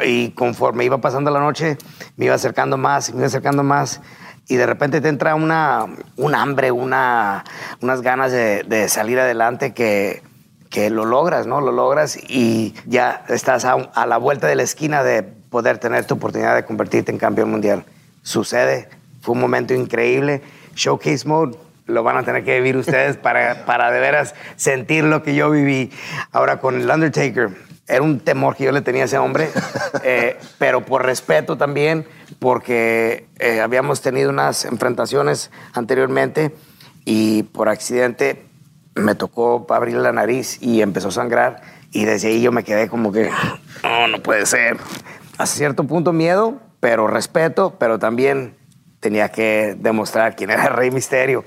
[0.03, 1.77] y conforme iba pasando la noche,
[2.15, 4.01] me iba acercando más me iba acercando más.
[4.49, 7.43] Y de repente te entra una, un hambre, una,
[7.81, 10.23] unas ganas de, salir adelante que,
[10.69, 11.61] que, lo logras, ¿no?
[11.61, 16.05] Lo logras y ya estás a, a, la vuelta de la esquina de poder tener
[16.05, 17.85] tu oportunidad de convertirte en campeón mundial.
[18.21, 18.89] Sucede,
[19.21, 20.41] fue un momento increíble.
[20.75, 25.23] Showcase Mode, lo van a tener que vivir ustedes para, para de veras sentir lo
[25.23, 25.91] que yo viví.
[26.31, 27.49] Ahora con el Undertaker,
[27.87, 29.49] era un temor que yo le tenía a ese hombre,
[30.03, 32.05] eh, pero por respeto también,
[32.39, 36.53] porque eh, habíamos tenido unas enfrentaciones anteriormente
[37.05, 38.43] y por accidente
[38.97, 42.87] me tocó abrir la nariz y empezó a sangrar y desde ahí yo me quedé
[42.87, 43.29] como que,
[43.83, 44.77] no, no puede ser.
[45.37, 48.55] A cierto punto miedo, pero respeto, pero también
[48.99, 51.45] tenía que demostrar quién era el Rey Misterio.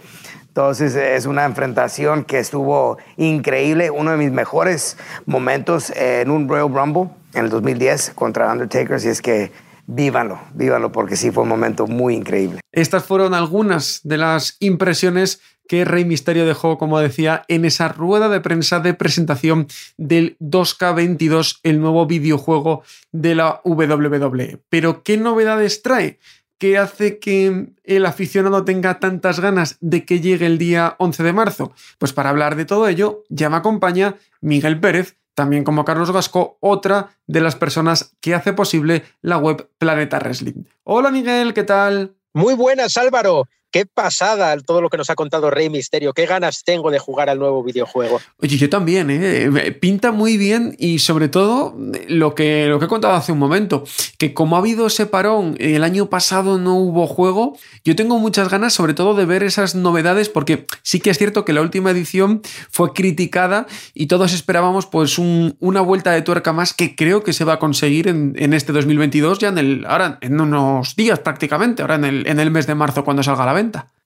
[0.49, 6.75] Entonces es una enfrentación que estuvo increíble, uno de mis mejores momentos en un Royal
[6.75, 9.53] Rumble en el 2010 contra Undertaker, así es que
[9.91, 12.61] vívanlo, vívanlo porque sí fue un momento muy increíble.
[12.73, 18.29] Estas fueron algunas de las impresiones que Rey Misterio dejó, como decía, en esa rueda
[18.29, 24.59] de prensa de presentación del 2K22, el nuevo videojuego de la WWE.
[24.69, 26.19] Pero, ¿qué novedades trae?
[26.61, 31.33] ¿Qué hace que el aficionado tenga tantas ganas de que llegue el día 11 de
[31.33, 31.73] marzo?
[31.97, 36.59] Pues para hablar de todo ello, ya me acompaña Miguel Pérez, también como Carlos Gasco,
[36.61, 40.65] otra de las personas que hace posible la web Planeta Wrestling.
[40.85, 42.15] Hola Miguel, ¿qué tal?
[42.35, 46.13] Muy buenas Álvaro, Qué pasada todo lo que nos ha contado Rey Misterio.
[46.13, 48.21] Qué ganas tengo de jugar al nuevo videojuego.
[48.39, 49.71] Oye, yo también, ¿eh?
[49.81, 51.77] Pinta muy bien y sobre todo
[52.09, 53.85] lo que, lo que he contado hace un momento,
[54.19, 58.49] que como ha habido ese parón, el año pasado no hubo juego, yo tengo muchas
[58.49, 61.93] ganas sobre todo de ver esas novedades porque sí que es cierto que la última
[61.93, 67.33] edición fue criticada y todos esperábamos pues una vuelta de tuerca más que creo que
[67.33, 71.83] se va a conseguir en, este 2022 ya en el, ahora en unos días prácticamente,
[71.83, 73.53] ahora en el, en el mes de marzo cuando salga la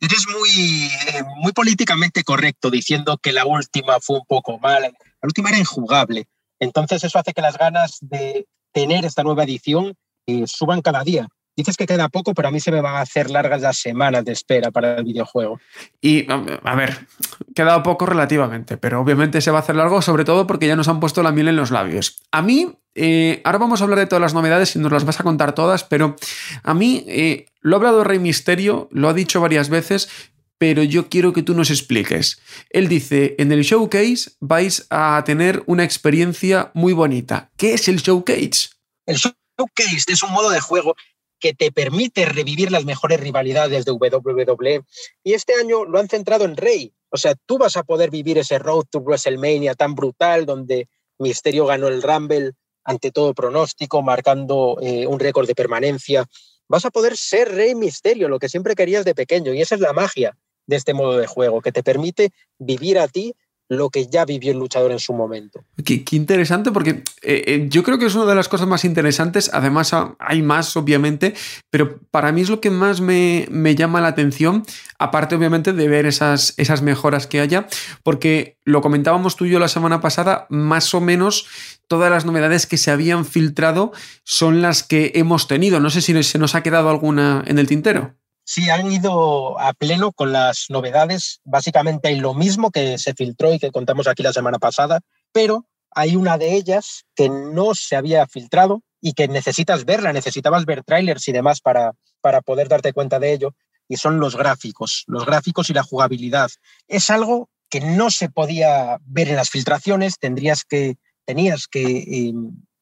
[0.01, 4.89] Eres muy, eh, muy políticamente correcto diciendo que la última fue un poco mala.
[4.89, 6.27] La última era injugable.
[6.61, 9.95] Entonces eso hace que las ganas de tener esta nueva edición
[10.27, 11.29] eh, suban cada día.
[11.57, 14.25] Dices que queda poco, pero a mí se me van a hacer largas las semanas
[14.25, 15.61] de espera para el videojuego.
[16.01, 17.07] Y, a ver,
[17.55, 20.89] queda poco relativamente, pero obviamente se va a hacer largo, sobre todo porque ya nos
[20.89, 22.21] han puesto la miel en los labios.
[22.33, 25.21] A mí, eh, ahora vamos a hablar de todas las novedades y nos las vas
[25.21, 26.17] a contar todas, pero
[26.65, 30.11] a mí eh, lo ha hablado Rey Misterio, lo ha dicho varias veces,
[30.59, 32.39] pero yo quiero que tú nos expliques.
[32.69, 37.51] Él dice, en el showcase vais a tener una experiencia muy bonita.
[37.57, 38.69] ¿Qué es el showcase?
[39.07, 40.95] El showcase es un modo de juego
[41.41, 44.83] que te permite revivir las mejores rivalidades de WWE.
[45.23, 46.93] Y este año lo han centrado en Rey.
[47.09, 50.89] O sea, tú vas a poder vivir ese Road to WrestleMania tan brutal donde
[51.19, 52.53] Misterio ganó el Rumble
[52.85, 56.27] ante todo pronóstico, marcando eh, un récord de permanencia.
[56.69, 59.53] Vas a poder ser Rey Misterio, lo que siempre querías de pequeño.
[59.53, 60.37] Y esa es la magia
[60.67, 63.35] de este modo de juego, que te permite vivir a ti
[63.69, 65.65] lo que ya vivió el luchador en su momento.
[65.85, 69.51] Qué, interesante, porque eh, eh, yo creo que es una de las cosas más interesantes.
[69.53, 71.35] Además, hay más, obviamente,
[71.71, 74.65] pero para mí es lo que más me, llama la atención,
[74.99, 77.67] aparte, obviamente, de ver esas mejoras que haya,
[78.03, 81.47] porque lo comentábamos tú y yo la semana pasada, más o menos
[81.89, 83.93] todas las novedades que se habían filtrado
[84.25, 85.81] son las que hemos tenido.
[85.81, 88.15] No sé si se nos ha quedado alguna en el tintero.
[88.45, 91.41] Sí, han ido a pleno con las novedades.
[91.45, 95.01] Básicamente hay lo mismo que se filtró y que contamos aquí la semana pasada,
[95.33, 100.65] pero hay una de ellas que no se había filtrado y que necesitas verla, necesitabas
[100.67, 103.55] ver trailers y demás para, para poder darte cuenta de ello,
[103.89, 106.51] y son los gráficos, los gráficos y la jugabilidad.
[106.89, 112.33] Es algo que no se podía ver en las filtraciones, tendrías que, tenías que eh,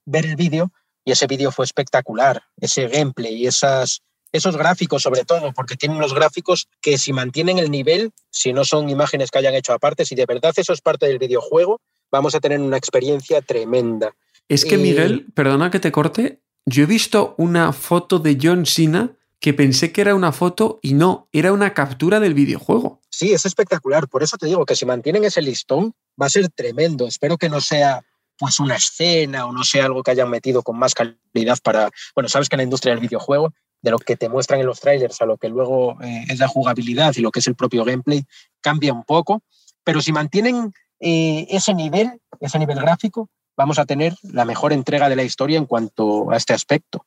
[0.04, 0.72] ver el vídeo
[1.04, 4.02] y ese vídeo fue espectacular, ese gameplay y esas
[4.32, 8.64] esos gráficos sobre todo, porque tienen unos gráficos que si mantienen el nivel, si no
[8.64, 11.80] son imágenes que hayan hecho aparte, si de verdad eso es parte del videojuego,
[12.10, 14.14] vamos a tener una experiencia tremenda.
[14.48, 19.16] Es que, Miguel, perdona que te corte, yo he visto una foto de John Cena
[19.40, 23.00] que pensé que era una foto y no, era una captura del videojuego.
[23.10, 26.48] Sí, es espectacular, por eso te digo que si mantienen ese listón va a ser
[26.48, 27.08] tremendo.
[27.08, 28.04] Espero que no sea
[28.38, 32.28] pues una escena o no sea algo que hayan metido con más calidad para, bueno,
[32.28, 33.52] sabes que en la industria del videojuego
[33.82, 36.48] de lo que te muestran en los trailers a lo que luego eh, es la
[36.48, 38.24] jugabilidad y lo que es el propio gameplay,
[38.60, 39.42] cambia un poco.
[39.84, 45.08] Pero si mantienen eh, ese nivel, ese nivel gráfico, vamos a tener la mejor entrega
[45.08, 47.04] de la historia en cuanto a este aspecto.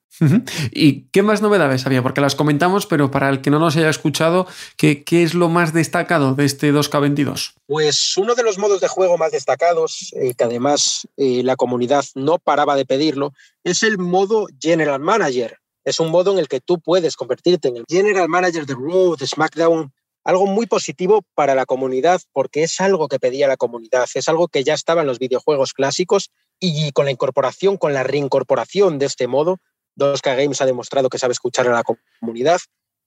[0.71, 2.03] ¿Y qué más novedades había?
[2.03, 4.45] Porque las comentamos, pero para el que no nos haya escuchado,
[4.77, 7.53] ¿qué, qué es lo más destacado de este 2K22?
[7.65, 12.37] Pues uno de los modos de juego más destacados, eh, que además la comunidad no
[12.37, 16.79] paraba de pedirlo, es el modo General Manager es un modo en el que tú
[16.79, 21.65] puedes convertirte en el general manager de Raw, de SmackDown, algo muy positivo para la
[21.65, 25.19] comunidad porque es algo que pedía la comunidad, es algo que ya estaba en los
[25.19, 29.59] videojuegos clásicos y con la incorporación, con la reincorporación de este modo,
[29.97, 31.83] 2K Games ha demostrado que sabe escuchar a la
[32.19, 32.59] comunidad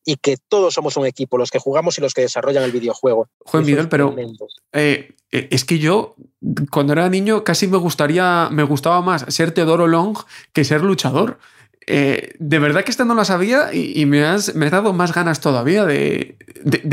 [0.05, 3.29] y que todos somos un equipo, los que jugamos y los que desarrollan el videojuego.
[3.41, 4.15] Juan Miguel, pero
[4.73, 6.15] eh, eh, es que yo
[6.71, 10.17] cuando era niño casi me gustaría, me gustaba más ser Teodoro Long
[10.53, 11.39] que ser luchador.
[11.91, 15.41] Eh, de verdad que esta no la sabía y, me, has, me dado más ganas
[15.41, 16.37] todavía de,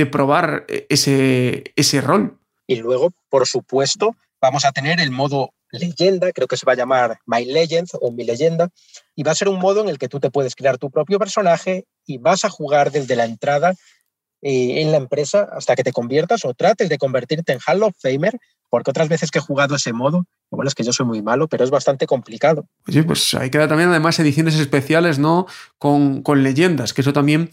[0.10, 2.40] probar ese, ese rol.
[2.66, 6.78] Y luego, por supuesto, vamos a tener el modo leyenda, creo que se va a
[6.78, 8.70] llamar My Legend o Mi Leyenda,
[9.16, 11.20] y va a ser un modo en el que tú te puedes crear tu propio
[11.20, 13.74] personaje y vas a jugar desde la entrada
[14.42, 17.96] eh, en la empresa hasta que te conviertas o trates de convertirte en Hall of
[18.00, 18.40] Famer
[18.76, 21.48] porque otras veces que he jugado ese modo, bueno, es que yo soy muy malo,
[21.48, 22.68] pero es bastante complicado.
[22.90, 25.46] Sí, pues hay que dar también además ediciones especiales, ¿no?
[25.78, 27.52] Con, leyendas, que eso también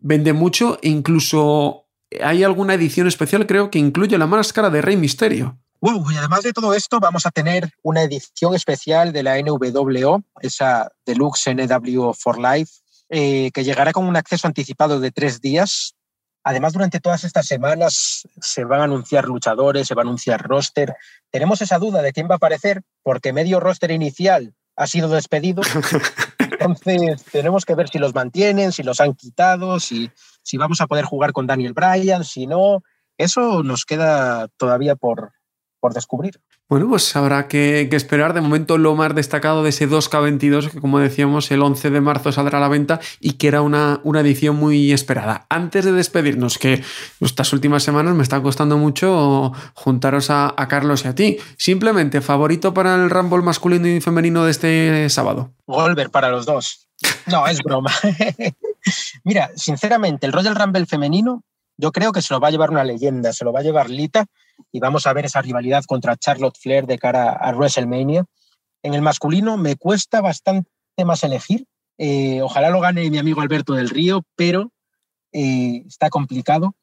[0.00, 0.78] vende mucho.
[0.80, 1.84] E incluso
[2.24, 5.58] hay alguna edición especial, creo, que incluye la máscara de Rey Misterio.
[5.82, 10.22] Wow, y además de todo esto, vamos a tener una edición especial de la NWO,
[10.40, 12.72] esa Deluxe NW for Life,
[13.10, 15.96] eh, que llegará con un acceso anticipado de tres días
[16.44, 20.96] Además, durante todas estas semanas se van a anunciar luchadores, se va a anunciar roster.
[21.30, 25.62] Tenemos esa duda de quién va a aparecer porque medio roster inicial ha sido despedido.
[26.38, 30.10] Entonces, tenemos que ver si los mantienen, si los han quitado, si,
[30.42, 32.82] si vamos a poder jugar con Daniel Bryan, si no.
[33.18, 35.32] Eso nos queda todavía por,
[35.80, 36.40] por descubrir.
[36.72, 38.32] Bueno, pues habrá que, esperar.
[38.32, 42.32] De momento, lo más destacado de ese 2K22, que como decíamos, el 11 de marzo
[42.32, 45.44] saldrá a la venta y que era una, una edición muy esperada.
[45.50, 46.82] Antes de despedirnos, que
[47.20, 51.36] estas últimas semanas me está costando mucho juntaros a, Carlos y a ti.
[51.58, 55.52] Simplemente, favorito para el Rumble masculino y femenino de este sábado.
[55.66, 56.88] Golver para los dos.
[57.26, 57.92] No, es broma.
[59.24, 61.44] Mira, sinceramente, el Royal Rumble femenino,
[61.82, 63.90] yo creo que se lo va a llevar una leyenda, se lo va a llevar
[63.90, 64.26] Lita
[64.70, 68.24] y vamos a ver esa rivalidad contra Charlotte Flair de cara a WrestleMania.
[68.84, 70.70] En el masculino me cuesta bastante
[71.04, 71.66] más elegir,
[71.98, 74.72] Eh, ojalá lo gane mi amigo Alberto del Río, pero
[75.32, 76.74] eh, está complicado.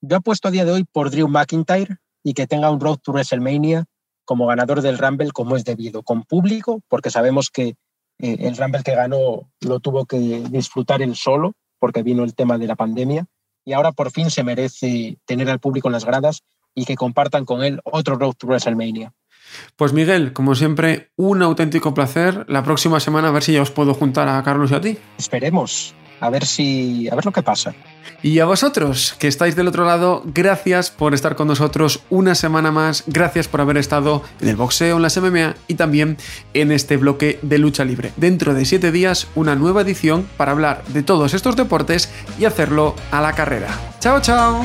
[0.00, 3.12] Yo apuesto a día de hoy por Drew McIntyre y que tenga un Road to
[3.12, 3.84] WrestleMania
[4.24, 7.76] como ganador del Rumble como es debido, con público, porque sabemos que
[8.20, 10.18] eh, el Rumble que ganó lo tuvo que
[10.50, 13.26] disfrutar él solo, porque vino el tema de la pandemia,
[13.68, 16.42] y ahora por fin se merece tener al público en las gradas
[16.74, 19.12] y que compartan con él otro Road to WrestleMania.
[19.76, 22.46] Pues Miguel, como siempre, un auténtico placer.
[22.48, 24.98] La próxima semana a ver si ya os puedo juntar a Carlos y a ti.
[25.18, 27.74] Esperemos, a ver si a ver lo que pasa.
[28.22, 32.72] Y a vosotros que estáis del otro lado, gracias por estar con nosotros una semana
[32.72, 36.16] más, gracias por haber estado en el boxeo, en la MMA y también
[36.54, 38.12] en este bloque de lucha libre.
[38.16, 42.96] Dentro de siete días, una nueva edición para hablar de todos estos deportes y hacerlo
[43.12, 43.68] a la carrera.
[44.00, 44.64] ¡Chao, chao!